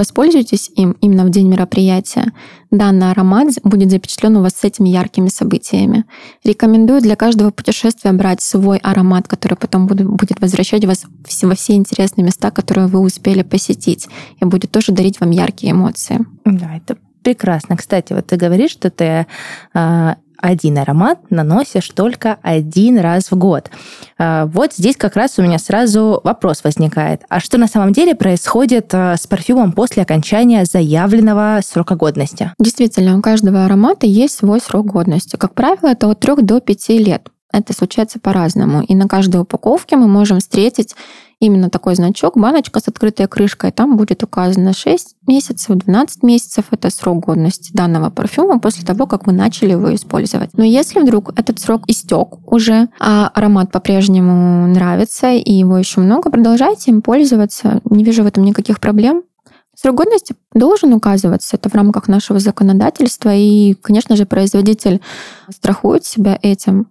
Воспользуйтесь 0.00 0.70
им 0.76 0.96
именно 1.02 1.26
в 1.26 1.30
день 1.30 1.46
мероприятия. 1.46 2.32
Данный 2.70 3.10
аромат 3.10 3.48
будет 3.64 3.90
запечатлен 3.90 4.34
у 4.38 4.40
вас 4.40 4.54
с 4.54 4.64
этими 4.64 4.88
яркими 4.88 5.28
событиями. 5.28 6.06
Рекомендую 6.42 7.02
для 7.02 7.16
каждого 7.16 7.50
путешествия 7.50 8.10
брать 8.12 8.40
свой 8.40 8.78
аромат, 8.78 9.28
который 9.28 9.58
потом 9.58 9.86
будет 9.86 10.40
возвращать 10.40 10.86
вас 10.86 11.04
во 11.42 11.54
все 11.54 11.74
интересные 11.74 12.24
места, 12.24 12.50
которые 12.50 12.86
вы 12.86 13.00
успели 13.00 13.42
посетить, 13.42 14.08
и 14.40 14.46
будет 14.46 14.70
тоже 14.70 14.92
дарить 14.92 15.20
вам 15.20 15.32
яркие 15.32 15.72
эмоции. 15.72 16.24
Да, 16.46 16.76
это 16.76 16.96
прекрасно. 17.22 17.76
Кстати, 17.76 18.14
вот 18.14 18.26
ты 18.26 18.36
говоришь, 18.36 18.70
что 18.70 18.88
ты 18.88 19.26
а, 19.74 20.16
один 20.40 20.78
аромат 20.78 21.18
наносишь 21.30 21.88
только 21.90 22.38
один 22.42 22.98
раз 22.98 23.30
в 23.30 23.36
год. 23.36 23.70
А, 24.18 24.46
вот 24.46 24.74
здесь 24.74 24.96
как 24.96 25.16
раз 25.16 25.38
у 25.38 25.42
меня 25.42 25.58
сразу 25.58 26.20
вопрос 26.24 26.64
возникает. 26.64 27.22
А 27.28 27.40
что 27.40 27.58
на 27.58 27.66
самом 27.66 27.92
деле 27.92 28.14
происходит 28.14 28.94
а, 28.94 29.16
с 29.16 29.26
парфюмом 29.26 29.72
после 29.72 30.02
окончания 30.02 30.64
заявленного 30.64 31.60
срока 31.64 31.94
годности? 31.94 32.52
Действительно, 32.58 33.18
у 33.18 33.22
каждого 33.22 33.64
аромата 33.64 34.06
есть 34.06 34.36
свой 34.36 34.60
срок 34.60 34.86
годности. 34.86 35.36
Как 35.36 35.54
правило, 35.54 35.88
это 35.90 36.08
от 36.08 36.20
3 36.20 36.36
до 36.42 36.60
5 36.60 36.88
лет. 36.90 37.28
Это 37.52 37.72
случается 37.72 38.20
по-разному. 38.20 38.82
И 38.82 38.94
на 38.94 39.08
каждой 39.08 39.40
упаковке 39.40 39.96
мы 39.96 40.06
можем 40.06 40.38
встретить 40.38 40.94
именно 41.40 41.70
такой 41.70 41.94
значок, 41.94 42.36
баночка 42.36 42.80
с 42.80 42.88
открытой 42.88 43.26
крышкой, 43.26 43.72
там 43.72 43.96
будет 43.96 44.22
указано 44.22 44.72
6 44.72 45.16
месяцев, 45.26 45.76
12 45.76 46.22
месяцев. 46.22 46.66
Это 46.70 46.90
срок 46.90 47.24
годности 47.24 47.72
данного 47.72 48.10
парфюма 48.10 48.60
после 48.60 48.84
того, 48.84 49.06
как 49.06 49.26
вы 49.26 49.32
начали 49.32 49.72
его 49.72 49.92
использовать. 49.94 50.50
Но 50.52 50.64
если 50.64 51.00
вдруг 51.00 51.32
этот 51.38 51.58
срок 51.58 51.84
истек 51.88 52.38
уже, 52.50 52.88
а 53.00 53.28
аромат 53.28 53.72
по-прежнему 53.72 54.66
нравится 54.68 55.30
и 55.30 55.52
его 55.52 55.78
еще 55.78 56.00
много, 56.00 56.30
продолжайте 56.30 56.90
им 56.90 57.02
пользоваться. 57.02 57.80
Не 57.84 58.04
вижу 58.04 58.22
в 58.22 58.26
этом 58.26 58.44
никаких 58.44 58.78
проблем. 58.78 59.22
Срок 59.74 59.96
годности 59.96 60.34
должен 60.52 60.92
указываться, 60.92 61.56
это 61.56 61.70
в 61.70 61.74
рамках 61.74 62.06
нашего 62.06 62.38
законодательства, 62.38 63.34
и, 63.34 63.72
конечно 63.74 64.14
же, 64.14 64.26
производитель 64.26 65.00
страхует 65.48 66.04
себя 66.04 66.38
этим 66.42 66.88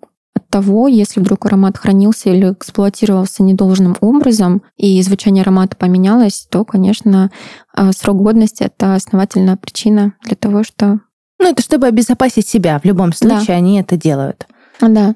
того, 0.49 0.87
если 0.87 1.19
вдруг 1.19 1.45
аромат 1.45 1.77
хранился 1.77 2.29
или 2.29 2.51
эксплуатировался 2.51 3.43
недолжным 3.43 3.95
образом, 4.01 4.61
и 4.77 5.01
звучание 5.01 5.43
аромата 5.43 5.77
поменялось, 5.77 6.47
то, 6.49 6.65
конечно, 6.65 7.31
а, 7.73 7.91
срок 7.91 8.17
годности— 8.17 8.63
это 8.75 8.95
основательная 8.95 9.55
причина 9.55 10.13
для 10.23 10.35
того, 10.35 10.63
что... 10.63 10.99
Ну, 11.39 11.47
это 11.49 11.61
чтобы 11.61 11.87
обезопасить 11.87 12.47
себя. 12.47 12.79
В 12.79 12.85
любом 12.85 13.13
случае 13.13 13.47
да. 13.47 13.53
они 13.53 13.79
это 13.79 13.95
делают. 13.95 14.47
Да. 14.81 15.15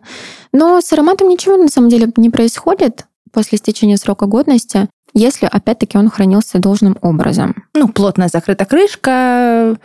Но 0.52 0.80
с 0.80 0.92
ароматом 0.94 1.30
ничего 1.30 1.58
на 1.58 1.68
самом 1.68 1.90
деле 1.90 2.12
не 2.18 2.30
происходит 2.30 3.06
после 3.32 3.58
истечения 3.58 3.98
срока 3.98 4.26
годности, 4.26 4.88
если, 5.14 5.46
опять-таки, 5.46 5.98
он 5.98 6.10
хранился 6.10 6.60
должным 6.60 6.98
образом. 7.02 7.66
Ну, 7.76 7.88
плотно 7.88 8.30
закрыта 8.30 8.66
крышка, 8.66 9.78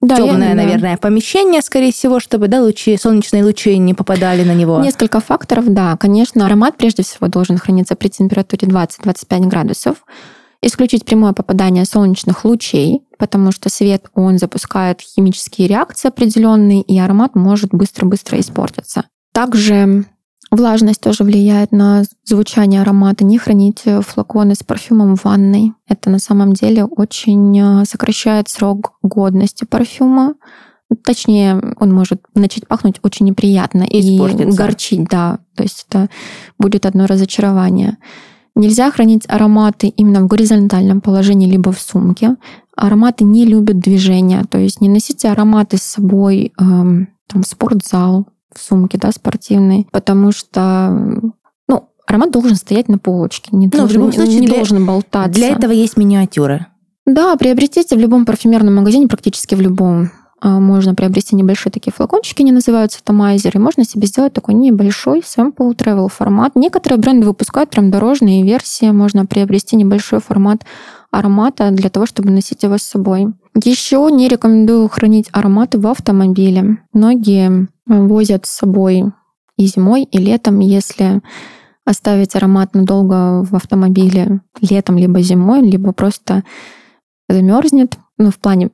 да, 0.00 0.16
темное, 0.16 0.54
наверное, 0.54 0.96
помещение, 0.96 1.60
скорее 1.60 1.92
всего, 1.92 2.20
чтобы 2.20 2.46
да, 2.46 2.62
лучи, 2.62 2.96
солнечные 2.96 3.44
лучи 3.44 3.76
не 3.78 3.94
попадали 3.94 4.44
на 4.44 4.54
него. 4.54 4.80
Несколько 4.80 5.20
факторов, 5.20 5.72
да. 5.72 5.96
Конечно, 5.96 6.46
аромат 6.46 6.76
прежде 6.76 7.02
всего 7.02 7.26
должен 7.26 7.58
храниться 7.58 7.96
при 7.96 8.08
температуре 8.08 8.68
20-25 8.68 9.46
градусов. 9.48 9.96
Исключить 10.62 11.04
прямое 11.04 11.32
попадание 11.32 11.84
солнечных 11.84 12.44
лучей, 12.44 13.02
потому 13.18 13.50
что 13.52 13.68
свет, 13.70 14.06
он 14.14 14.38
запускает 14.38 15.00
химические 15.00 15.68
реакции 15.68 16.08
определенные, 16.08 16.82
и 16.82 16.98
аромат 16.98 17.34
может 17.34 17.70
быстро-быстро 17.70 18.38
испортиться. 18.38 19.04
Также 19.32 20.04
Влажность 20.50 21.02
тоже 21.02 21.24
влияет 21.24 21.72
на 21.72 22.04
звучание 22.24 22.80
аромата. 22.80 23.24
Не 23.24 23.38
храните 23.38 24.00
флаконы 24.00 24.54
с 24.54 24.62
парфюмом 24.62 25.14
в 25.14 25.24
ванной. 25.24 25.74
Это 25.86 26.08
на 26.08 26.18
самом 26.18 26.54
деле 26.54 26.84
очень 26.84 27.58
э, 27.58 27.84
сокращает 27.84 28.48
срок 28.48 28.94
годности 29.02 29.64
парфюма. 29.64 30.34
Точнее, 31.04 31.60
он 31.78 31.92
может 31.92 32.22
начать 32.34 32.66
пахнуть 32.66 32.98
очень 33.02 33.26
неприятно 33.26 33.82
и, 33.82 34.16
и 34.16 34.44
горчить, 34.56 35.04
да. 35.04 35.40
То 35.54 35.64
есть 35.64 35.84
это 35.86 36.08
будет 36.58 36.86
одно 36.86 37.06
разочарование. 37.06 37.98
Нельзя 38.54 38.90
хранить 38.90 39.24
ароматы 39.28 39.88
именно 39.88 40.22
в 40.22 40.28
горизонтальном 40.28 41.02
положении, 41.02 41.48
либо 41.48 41.72
в 41.72 41.80
сумке. 41.80 42.36
Ароматы 42.74 43.24
не 43.24 43.44
любят 43.44 43.80
движения, 43.80 44.44
то 44.48 44.56
есть 44.56 44.80
не 44.80 44.88
носите 44.88 45.28
ароматы 45.28 45.76
с 45.76 45.82
собой 45.82 46.52
эм, 46.58 47.08
там, 47.26 47.42
в 47.42 47.46
спортзал, 47.46 48.26
в 48.54 48.60
сумке, 48.60 48.98
да, 48.98 49.12
спортивной, 49.12 49.86
потому 49.90 50.32
что 50.32 50.90
ну, 51.68 51.88
аромат 52.06 52.30
должен 52.30 52.56
стоять 52.56 52.88
на 52.88 52.98
полочке, 52.98 53.50
не, 53.52 53.66
ну, 53.66 53.70
должен, 53.72 53.88
в 53.88 53.92
любом 53.92 54.12
случае, 54.12 54.40
не 54.40 54.46
для, 54.46 54.56
должен 54.56 54.86
болтаться. 54.86 55.32
Для 55.32 55.50
этого 55.50 55.72
есть 55.72 55.96
миниатюры. 55.96 56.66
Да, 57.06 57.36
приобретите 57.36 57.96
в 57.96 57.98
любом 57.98 58.26
парфюмерном 58.26 58.76
магазине, 58.76 59.08
практически 59.08 59.54
в 59.54 59.60
любом. 59.60 60.10
А, 60.40 60.60
можно 60.60 60.94
приобрести 60.94 61.34
небольшие 61.34 61.72
такие 61.72 61.92
флакончики, 61.92 62.42
они 62.42 62.52
называются 62.52 63.02
томайзеры. 63.02 63.58
Можно 63.58 63.84
себе 63.84 64.06
сделать 64.06 64.32
такой 64.32 64.54
небольшой 64.54 65.20
sample 65.20 65.74
travel 65.74 66.08
формат. 66.08 66.54
Некоторые 66.54 66.98
бренды 66.98 67.26
выпускают 67.26 67.70
прям 67.70 67.90
дорожные 67.90 68.44
версии. 68.44 68.90
Можно 68.90 69.26
приобрести 69.26 69.74
небольшой 69.76 70.20
формат 70.20 70.64
аромата 71.10 71.70
для 71.70 71.90
того, 71.90 72.06
чтобы 72.06 72.30
носить 72.30 72.62
его 72.62 72.78
с 72.78 72.82
собой. 72.82 73.28
Еще 73.64 74.08
не 74.12 74.28
рекомендую 74.28 74.88
хранить 74.88 75.28
ароматы 75.32 75.78
в 75.78 75.86
автомобиле. 75.86 76.78
Многие 76.92 77.68
возят 77.88 78.46
с 78.46 78.50
собой 78.50 79.04
и 79.56 79.66
зимой, 79.66 80.04
и 80.04 80.18
летом, 80.18 80.60
если 80.60 81.20
оставить 81.84 82.36
аромат 82.36 82.74
надолго 82.74 83.44
в 83.44 83.54
автомобиле 83.54 84.42
летом, 84.60 84.98
либо 84.98 85.20
зимой, 85.22 85.62
либо 85.62 85.92
просто 85.92 86.44
замерзнет. 87.28 87.98
Ну, 88.18 88.30
в 88.30 88.38
плане 88.38 88.70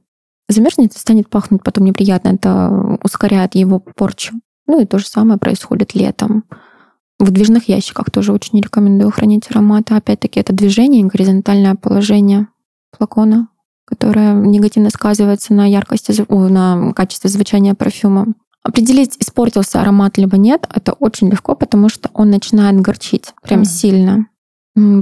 замерзнет 0.48 0.94
и 0.94 0.98
станет 0.98 1.30
пахнуть 1.30 1.62
потом 1.62 1.84
неприятно. 1.84 2.30
Это 2.30 2.98
ускоряет 3.02 3.54
его 3.54 3.78
порчу. 3.78 4.34
Ну 4.66 4.80
и 4.80 4.86
то 4.86 4.98
же 4.98 5.06
самое 5.06 5.38
происходит 5.38 5.94
летом. 5.94 6.44
В 7.18 7.26
выдвижных 7.26 7.68
ящиках 7.68 8.10
тоже 8.10 8.32
очень 8.32 8.60
рекомендую 8.60 9.10
хранить 9.12 9.48
ароматы. 9.50 9.94
Опять-таки, 9.94 10.40
это 10.40 10.52
движение 10.52 11.04
горизонтальное 11.04 11.76
положение 11.76 12.48
флакона, 12.96 13.48
которое 13.84 14.34
негативно 14.34 14.90
сказывается 14.90 15.54
на 15.54 15.66
яркости, 15.66 16.24
на 16.28 16.92
качестве 16.92 17.30
звучания 17.30 17.74
парфюма. 17.74 18.34
Определить, 18.64 19.16
испортился 19.20 19.80
аромат 19.80 20.16
либо 20.16 20.38
нет, 20.38 20.66
это 20.74 20.94
очень 20.94 21.28
легко, 21.30 21.54
потому 21.54 21.88
что 21.88 22.10
он 22.14 22.30
начинает 22.30 22.80
горчить 22.80 23.34
прям 23.42 23.62
mm. 23.62 23.64
сильно. 23.64 24.26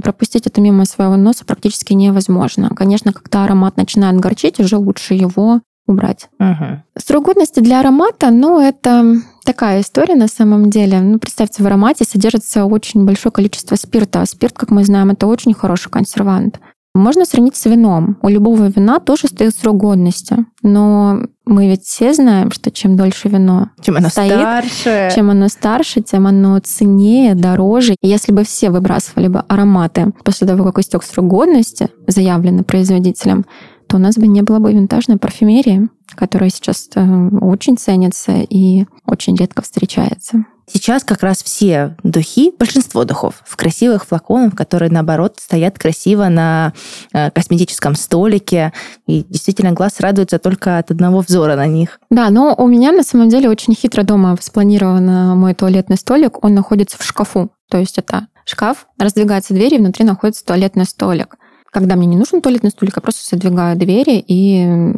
Пропустить 0.03 0.45
это 0.45 0.61
мимо 0.61 0.85
своего 0.85 1.15
носа 1.15 1.45
практически 1.45 1.93
невозможно. 1.93 2.69
Конечно, 2.75 3.11
когда 3.11 3.45
аромат 3.45 3.77
начинает 3.77 4.19
горчить, 4.19 4.59
уже 4.59 4.77
лучше 4.77 5.15
его 5.15 5.61
убрать. 5.87 6.29
Uh-huh. 6.39 6.79
Срок 6.97 7.25
годности 7.25 7.59
для 7.59 7.79
аромата, 7.79 8.29
ну, 8.29 8.59
это 8.59 9.17
такая 9.43 9.81
история 9.81 10.15
на 10.15 10.27
самом 10.27 10.69
деле. 10.69 11.01
Ну, 11.01 11.19
представьте, 11.19 11.63
в 11.63 11.65
аромате 11.65 12.05
содержится 12.05 12.65
очень 12.65 13.05
большое 13.05 13.31
количество 13.31 13.75
спирта. 13.75 14.21
А 14.21 14.25
спирт, 14.25 14.57
как 14.57 14.69
мы 14.69 14.83
знаем, 14.83 15.09
это 15.09 15.27
очень 15.27 15.53
хороший 15.53 15.89
консервант. 15.89 16.59
Можно 16.93 17.25
сравнить 17.25 17.55
с 17.55 17.65
вином. 17.65 18.17
У 18.21 18.29
любого 18.29 18.65
вина 18.65 18.99
тоже 18.99 19.27
стоит 19.27 19.55
срок 19.55 19.77
годности. 19.77 20.45
Но 20.61 21.23
мы 21.45 21.67
ведь 21.67 21.83
все 21.83 22.13
знаем, 22.13 22.51
что 22.51 22.71
чем 22.71 22.95
дольше 22.95 23.27
вино 23.27 23.69
чем 23.81 23.97
оно 23.97 24.09
стоит, 24.09 24.31
старше. 24.31 25.11
чем 25.13 25.29
оно 25.29 25.49
старше, 25.49 26.01
тем 26.01 26.25
оно 26.25 26.59
ценнее, 26.59 27.35
дороже. 27.35 27.95
И 28.01 28.07
если 28.07 28.31
бы 28.31 28.43
все 28.43 28.69
выбрасывали 28.69 29.27
бы 29.27 29.39
ароматы 29.39 30.13
после 30.23 30.47
того, 30.47 30.63
как 30.63 30.79
истек 30.79 31.03
срок 31.03 31.27
годности, 31.27 31.89
заявленный 32.07 32.63
производителем, 32.63 33.45
то 33.87 33.97
у 33.97 33.99
нас 33.99 34.15
бы 34.15 34.27
не 34.27 34.41
было 34.41 34.59
бы 34.59 34.71
винтажной 34.71 35.17
парфюмерии, 35.17 35.89
которая 36.15 36.49
сейчас 36.49 36.89
э, 36.95 37.29
очень 37.41 37.77
ценится 37.77 38.33
и 38.37 38.85
очень 39.05 39.35
редко 39.35 39.61
встречается. 39.61 40.45
Сейчас 40.67 41.03
как 41.03 41.23
раз 41.23 41.43
все 41.43 41.95
духи, 42.03 42.51
большинство 42.57 43.03
духов, 43.03 43.41
в 43.45 43.55
красивых 43.55 44.05
флаконах, 44.05 44.55
которые, 44.55 44.91
наоборот, 44.91 45.37
стоят 45.39 45.77
красиво 45.77 46.27
на 46.29 46.73
э, 47.13 47.31
косметическом 47.31 47.95
столике. 47.95 48.73
И 49.07 49.25
действительно, 49.29 49.71
глаз 49.71 49.99
радуется 49.99 50.39
только 50.39 50.77
от 50.77 50.91
одного 50.91 51.19
взора 51.19 51.55
на 51.55 51.67
них. 51.67 51.99
Да, 52.09 52.29
но 52.29 52.55
у 52.57 52.67
меня 52.67 52.91
на 52.91 53.03
самом 53.03 53.29
деле 53.29 53.49
очень 53.49 53.75
хитро 53.75 54.03
дома 54.03 54.37
спланирован 54.39 55.37
мой 55.37 55.53
туалетный 55.53 55.97
столик. 55.97 56.43
Он 56.43 56.53
находится 56.53 56.97
в 56.97 57.03
шкафу. 57.03 57.51
То 57.69 57.77
есть 57.77 57.97
это 57.97 58.27
шкаф, 58.45 58.87
раздвигается 58.99 59.53
дверь, 59.53 59.75
и 59.75 59.77
внутри 59.77 60.05
находится 60.05 60.45
туалетный 60.45 60.85
столик. 60.85 61.37
Когда 61.71 61.95
мне 61.95 62.05
не 62.05 62.17
нужен 62.17 62.41
туалетный 62.41 62.69
столик, 62.69 62.97
я 62.97 63.01
просто 63.01 63.35
задвигаю 63.35 63.75
двери, 63.75 64.23
и 64.27 64.93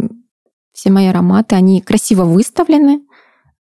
все 0.74 0.90
мои 0.90 1.08
ароматы, 1.08 1.56
они 1.56 1.82
красиво 1.82 2.26
выставлены, 2.26 3.02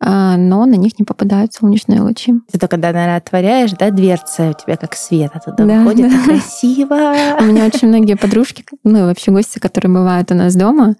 но 0.01 0.67
на 0.67 0.75
них 0.75 0.99
не 0.99 1.05
попадают 1.05 1.55
солнечные 1.55 2.01
лучи. 2.01 2.35
Это 2.53 2.69
когда, 2.69 2.93
наверное, 2.93 3.17
отворяешь, 3.17 3.73
да, 3.73 3.91
дверца, 3.91 4.51
у 4.51 4.53
тебя 4.53 4.77
как 4.77 4.95
свет 4.95 5.31
оттуда 5.35 5.65
да, 5.65 5.79
выходит, 5.79 6.11
да. 6.11 6.25
красиво. 6.25 6.95
У 7.41 7.45
меня 7.45 7.65
очень 7.67 7.89
многие 7.89 8.17
подружки, 8.17 8.65
ну 8.83 8.99
и 8.99 9.03
вообще 9.03 9.31
гости, 9.31 9.59
которые 9.59 9.93
бывают 9.93 10.31
у 10.31 10.35
нас 10.35 10.55
дома, 10.55 10.97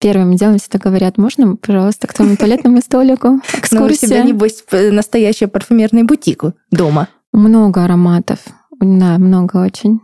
первым 0.00 0.34
делом 0.34 0.58
всегда 0.58 0.78
говорят, 0.78 1.18
можно, 1.18 1.56
пожалуйста, 1.56 2.06
к 2.08 2.14
твоему 2.14 2.36
туалетному 2.36 2.80
столику 2.80 3.40
экскурсия? 3.56 3.78
Ну, 3.80 3.86
у 3.86 3.90
тебя, 3.92 4.22
небось, 4.22 4.64
настоящий 4.72 5.46
парфюмерный 5.46 6.02
бутик 6.02 6.44
дома. 6.70 7.08
Много 7.32 7.84
ароматов, 7.84 8.38
да, 8.80 9.18
много 9.18 9.58
очень. 9.58 10.00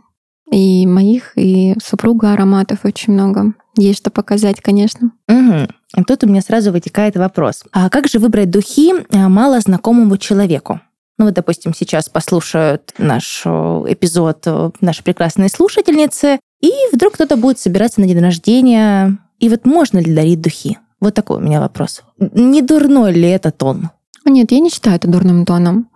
И 0.51 0.85
моих, 0.87 1.33
и 1.35 1.56
супруга 1.83 2.33
ароматов 2.33 2.79
очень 2.83 3.13
много. 3.13 3.53
Есть 3.77 3.99
что 3.99 4.09
показать, 4.09 4.61
конечно. 4.61 5.11
Угу. 5.27 5.67
И 5.97 6.03
тут 6.03 6.23
у 6.23 6.27
меня 6.27 6.41
сразу 6.41 6.71
вытекает 6.71 7.15
вопрос. 7.15 7.63
А 7.71 7.89
как 7.89 8.07
же 8.07 8.19
выбрать 8.19 8.49
духи 8.49 8.93
э, 8.93 9.27
мало 9.27 9.59
знакомому 9.59 10.17
человеку? 10.17 10.81
Ну 11.17 11.25
вот, 11.25 11.33
допустим, 11.33 11.73
сейчас 11.73 12.09
послушают 12.09 12.93
наш 12.97 13.41
э, 13.45 13.49
эпизод 13.49 14.43
э, 14.45 14.69
наши 14.81 15.03
прекрасные 15.03 15.49
слушательницы, 15.49 16.39
и 16.61 16.71
вдруг 16.91 17.13
кто-то 17.13 17.37
будет 17.37 17.59
собираться 17.59 18.01
на 18.01 18.07
день 18.07 18.19
рождения. 18.19 19.17
И 19.39 19.49
вот 19.49 19.65
можно 19.65 19.99
ли 19.99 20.13
дарить 20.13 20.41
духи? 20.41 20.77
Вот 20.99 21.13
такой 21.13 21.37
у 21.37 21.41
меня 21.41 21.59
вопрос. 21.59 22.03
Не 22.17 22.61
дурной 22.61 23.13
ли 23.13 23.29
это 23.29 23.51
тон? 23.51 23.89
Нет, 24.25 24.51
я 24.51 24.59
не 24.59 24.69
считаю 24.69 24.97
это 24.97 25.07
дурным 25.07 25.45
тоном. 25.45 25.89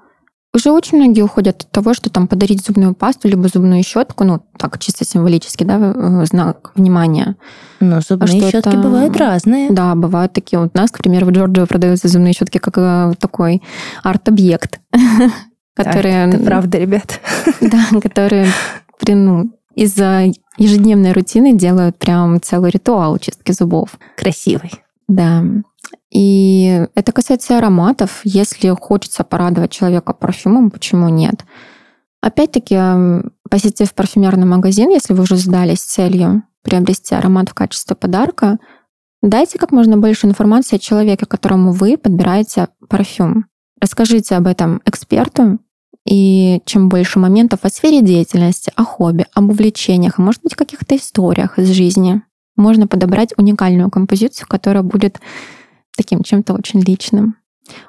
Уже 0.53 0.71
очень 0.71 0.97
многие 0.97 1.21
уходят 1.21 1.63
от 1.63 1.71
того, 1.71 1.93
что 1.93 2.09
там 2.09 2.27
подарить 2.27 2.65
зубную 2.65 2.93
пасту 2.93 3.29
либо 3.29 3.47
зубную 3.47 3.83
щетку, 3.83 4.25
ну, 4.25 4.41
так 4.57 4.79
чисто 4.79 5.05
символически, 5.05 5.63
да, 5.63 5.77
э, 5.79 6.25
знак 6.25 6.71
внимания. 6.75 7.37
Но 7.79 8.01
зубные 8.01 8.47
а 8.47 8.51
щетки 8.51 8.67
это... 8.67 8.77
бывают 8.77 9.15
разные. 9.15 9.71
Да, 9.71 9.95
бывают 9.95 10.33
такие. 10.33 10.59
Вот 10.59 10.71
у 10.73 10.77
нас, 10.77 10.91
к 10.91 10.97
примеру, 10.97 11.27
в 11.27 11.31
Джорджио 11.31 11.65
продаются 11.67 12.09
зубные 12.09 12.33
щетки 12.33 12.57
как 12.57 12.77
э, 12.77 13.13
такой 13.17 13.61
арт-объект. 14.03 14.81
которые... 15.75 16.27
Это 16.27 16.39
правда, 16.39 16.77
ребят. 16.77 17.19
Да, 17.61 17.85
которые 18.01 18.47
ну, 19.07 19.51
из-за 19.75 20.25
ежедневной 20.57 21.11
рутины 21.13 21.53
делают 21.53 21.97
прям 21.97 22.41
целый 22.41 22.71
ритуал 22.71 23.17
чистки 23.17 23.51
зубов. 23.51 23.97
Красивый. 24.17 24.71
Да. 25.07 25.43
И 26.11 26.87
это 26.93 27.11
касается 27.11 27.57
ароматов. 27.57 28.21
Если 28.23 28.69
хочется 28.69 29.23
порадовать 29.23 29.71
человека 29.71 30.13
парфюмом, 30.13 30.69
почему 30.69 31.09
нет? 31.09 31.45
Опять-таки, 32.21 32.77
посетив 33.49 33.93
парфюмерный 33.93 34.45
магазин, 34.45 34.89
если 34.89 35.13
вы 35.13 35.23
уже 35.23 35.37
задались 35.37 35.81
целью 35.81 36.43
приобрести 36.63 37.15
аромат 37.15 37.49
в 37.49 37.53
качестве 37.53 37.95
подарка, 37.95 38.59
дайте 39.21 39.57
как 39.57 39.71
можно 39.71 39.97
больше 39.97 40.27
информации 40.27 40.75
о 40.75 40.79
человеке, 40.79 41.25
которому 41.25 41.71
вы 41.71 41.97
подбираете 41.97 42.67
парфюм. 42.87 43.45
Расскажите 43.79 44.35
об 44.35 44.45
этом 44.45 44.81
эксперту, 44.85 45.59
и 46.05 46.61
чем 46.65 46.89
больше 46.89 47.19
моментов 47.19 47.59
о 47.63 47.69
сфере 47.69 48.01
деятельности, 48.01 48.71
о 48.75 48.83
хобби, 48.83 49.25
об 49.33 49.49
увлечениях, 49.49 50.19
а 50.19 50.21
может 50.21 50.41
быть, 50.43 50.55
каких-то 50.55 50.95
историях 50.95 51.57
из 51.57 51.69
жизни, 51.69 52.21
можно 52.55 52.87
подобрать 52.87 53.33
уникальную 53.37 53.89
композицию, 53.89 54.47
которая 54.47 54.83
будет 54.83 55.19
таким 55.95 56.23
чем-то 56.23 56.53
очень 56.53 56.81
личным. 56.81 57.35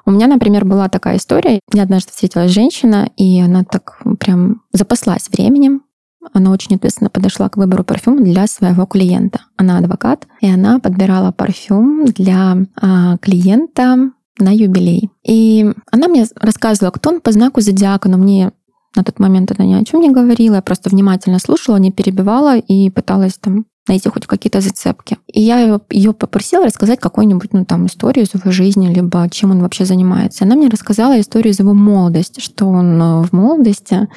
У 0.05 0.11
меня, 0.11 0.27
например, 0.27 0.65
была 0.65 0.87
такая 0.89 1.17
история. 1.17 1.59
Я 1.73 1.83
однажды 1.83 2.11
встретилась 2.11 2.51
женщина, 2.51 3.09
и 3.17 3.39
она 3.41 3.63
так 3.63 4.01
прям 4.19 4.61
запаслась 4.71 5.29
временем. 5.29 5.83
Она 6.31 6.51
очень 6.51 6.75
ответственно 6.75 7.09
подошла 7.09 7.49
к 7.49 7.57
выбору 7.57 7.83
парфюма 7.83 8.21
для 8.21 8.47
своего 8.47 8.85
клиента. 8.85 9.41
Она 9.57 9.79
адвокат, 9.79 10.27
и 10.39 10.49
она 10.49 10.79
подбирала 10.79 11.31
парфюм 11.31 12.05
для 12.05 12.57
а, 12.81 13.17
клиента 13.17 14.11
на 14.39 14.55
юбилей. 14.55 15.09
И 15.25 15.69
она 15.91 16.07
мне 16.07 16.25
рассказывала, 16.39 16.91
кто 16.91 17.09
он 17.09 17.21
по 17.21 17.31
знаку 17.31 17.59
зодиака, 17.59 18.07
но 18.09 18.17
мне 18.17 18.51
на 18.95 19.03
тот 19.03 19.19
момент 19.19 19.51
она 19.57 19.67
ни 19.67 19.73
о 19.73 19.83
чем 19.83 20.01
не 20.01 20.11
говорила, 20.11 20.55
я 20.55 20.61
просто 20.61 20.89
внимательно 20.89 21.39
слушала, 21.39 21.77
не 21.77 21.91
перебивала 21.91 22.57
и 22.57 22.89
пыталась 22.89 23.37
там 23.37 23.65
найти 23.87 24.09
хоть 24.09 24.25
какие-то 24.25 24.61
зацепки. 24.61 25.17
И 25.27 25.41
я 25.41 25.79
ее 25.89 26.13
попросила 26.13 26.65
рассказать 26.65 26.99
какую-нибудь, 26.99 27.53
ну, 27.53 27.65
там, 27.65 27.85
историю 27.87 28.25
из 28.25 28.33
его 28.33 28.51
жизни, 28.51 28.93
либо 28.93 29.29
чем 29.29 29.51
он 29.51 29.61
вообще 29.61 29.85
занимается. 29.85 30.45
Она 30.45 30.55
мне 30.55 30.69
рассказала 30.69 31.19
историю 31.19 31.53
из 31.53 31.59
его 31.59 31.73
молодости, 31.73 32.39
что 32.39 32.67
он 32.67 33.01
э, 33.01 33.21
в 33.23 33.33
молодости 33.33 34.07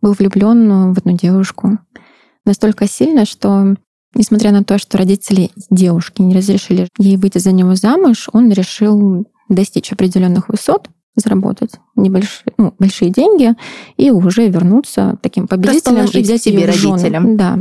был 0.00 0.12
влюблен 0.12 0.92
в 0.92 0.98
одну 0.98 1.16
девушку 1.16 1.78
настолько 2.46 2.88
сильно, 2.88 3.26
что 3.26 3.74
несмотря 4.14 4.52
на 4.52 4.64
то, 4.64 4.78
что 4.78 4.96
родители 4.96 5.50
девушки 5.68 6.22
не 6.22 6.34
разрешили 6.34 6.88
ей 6.98 7.16
выйти 7.16 7.38
за 7.38 7.52
него 7.52 7.74
замуж, 7.74 8.28
он 8.32 8.50
решил 8.50 9.26
достичь 9.48 9.92
определенных 9.92 10.48
высот, 10.48 10.88
заработать 11.16 11.72
небольшие, 11.94 12.52
ну, 12.58 12.74
большие 12.78 13.10
деньги 13.10 13.54
и 13.96 14.10
уже 14.10 14.48
вернуться 14.48 15.18
таким 15.22 15.46
победителем 15.48 16.04
и 16.04 16.22
взять 16.22 16.42
себе 16.42 16.66
родителям. 16.66 17.36
Да. 17.36 17.58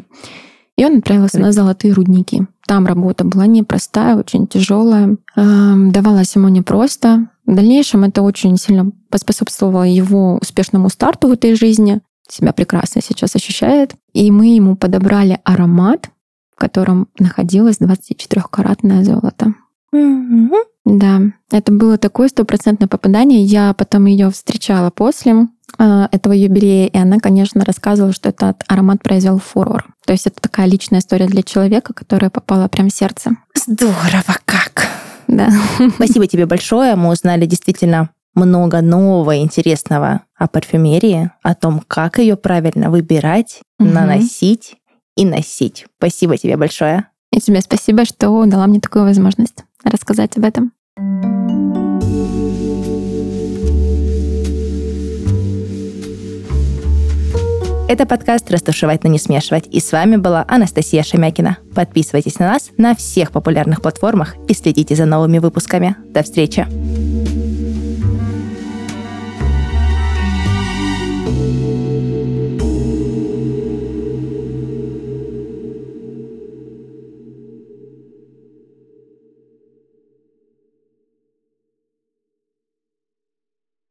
И 0.78 0.86
он 0.86 0.98
отправился 0.98 1.40
на 1.40 1.52
золотые 1.52 1.94
рудники. 1.94 2.48
Там 2.68 2.86
работа 2.86 3.24
была 3.24 3.46
непростая, 3.46 4.16
очень 4.16 4.48
тяжелая. 4.48 5.18
Эм, 5.36 5.92
давалась 5.92 6.36
ему 6.36 6.50
непросто. 6.50 7.30
В 7.46 7.56
дальнейшем 7.56 8.04
это 8.04 8.22
очень 8.22 8.58
сильно 8.58 8.92
поспособствовало 9.10 9.84
его 9.84 10.38
успешному 10.42 10.90
старту 10.90 11.28
в 11.28 11.32
этой 11.32 11.56
жизни. 11.56 12.02
Себя 12.28 12.52
прекрасно 12.54 13.02
сейчас 13.02 13.36
ощущает. 13.36 13.94
И 14.14 14.32
мы 14.32 14.48
ему 14.56 14.76
подобрали 14.76 15.40
аромат, 15.44 16.10
в 16.56 16.60
котором 16.60 17.08
находилось 17.20 17.80
24-каратное 17.80 19.04
золото. 19.04 19.54
Mm-hmm. 19.94 20.50
Да, 20.86 21.22
это 21.52 21.72
было 21.72 21.98
такое 21.98 22.28
стопроцентное 22.28 22.88
попадание. 22.88 23.44
Я 23.44 23.74
потом 23.74 24.06
ее 24.06 24.30
встречала 24.30 24.90
после 24.90 25.48
этого 25.78 26.34
юбилея, 26.34 26.88
и 26.88 26.98
она, 26.98 27.20
конечно, 27.20 27.64
рассказывала, 27.66 28.14
что 28.14 28.30
этот 28.30 28.64
аромат 28.68 29.04
произвел 29.04 29.40
фурор. 29.40 29.86
То 30.06 30.14
есть 30.14 30.28
это 30.28 30.42
такая 30.42 30.68
личная 30.68 31.00
история 31.00 31.28
для 31.28 31.44
человека, 31.44 31.94
которая 31.94 32.30
попала 32.30 32.68
прям 32.68 32.90
в 32.90 32.94
сердце. 32.94 33.32
Здорово 33.56 34.38
как! 34.46 34.88
Да. 35.28 35.50
Спасибо 35.96 36.28
тебе 36.28 36.46
большое. 36.46 36.96
Мы 36.96 37.10
узнали 37.10 37.46
действительно 37.46 38.10
много 38.36 38.82
нового 38.82 39.36
и 39.36 39.40
интересного 39.40 40.22
о 40.38 40.48
парфюмерии, 40.48 41.32
о 41.42 41.56
том, 41.56 41.82
как 41.88 42.20
ее 42.20 42.36
правильно 42.36 42.92
выбирать, 42.92 43.62
угу. 43.80 43.90
наносить 43.90 44.76
и 45.16 45.26
носить. 45.26 45.86
Спасибо 45.98 46.38
тебе 46.38 46.58
большое. 46.58 47.08
И 47.32 47.40
тебе 47.40 47.62
спасибо, 47.62 48.06
что 48.06 48.46
дала 48.46 48.68
мне 48.68 48.80
такую 48.80 49.06
возможность 49.06 49.64
рассказать 49.84 50.38
об 50.38 50.46
этом. 50.46 50.72
Это 57.88 58.08
подкаст 58.08 58.50
«Растушевать, 58.50 59.04
но 59.04 59.12
не 59.12 59.20
смешивать». 59.20 59.68
И 59.68 59.80
с 59.80 59.92
вами 59.92 60.16
была 60.16 60.44
Анастасия 60.48 61.04
Шемякина. 61.04 61.60
Подписывайтесь 61.76 62.40
на 62.40 62.48
нас 62.48 62.72
на 62.78 62.96
всех 62.96 63.32
популярных 63.32 63.84
платформах 63.84 64.36
и 64.48 64.56
следите 64.56 64.96
за 64.96 65.06
новыми 65.06 65.38
выпусками. 65.38 65.96
До 66.10 66.24
встречи! 66.24 66.66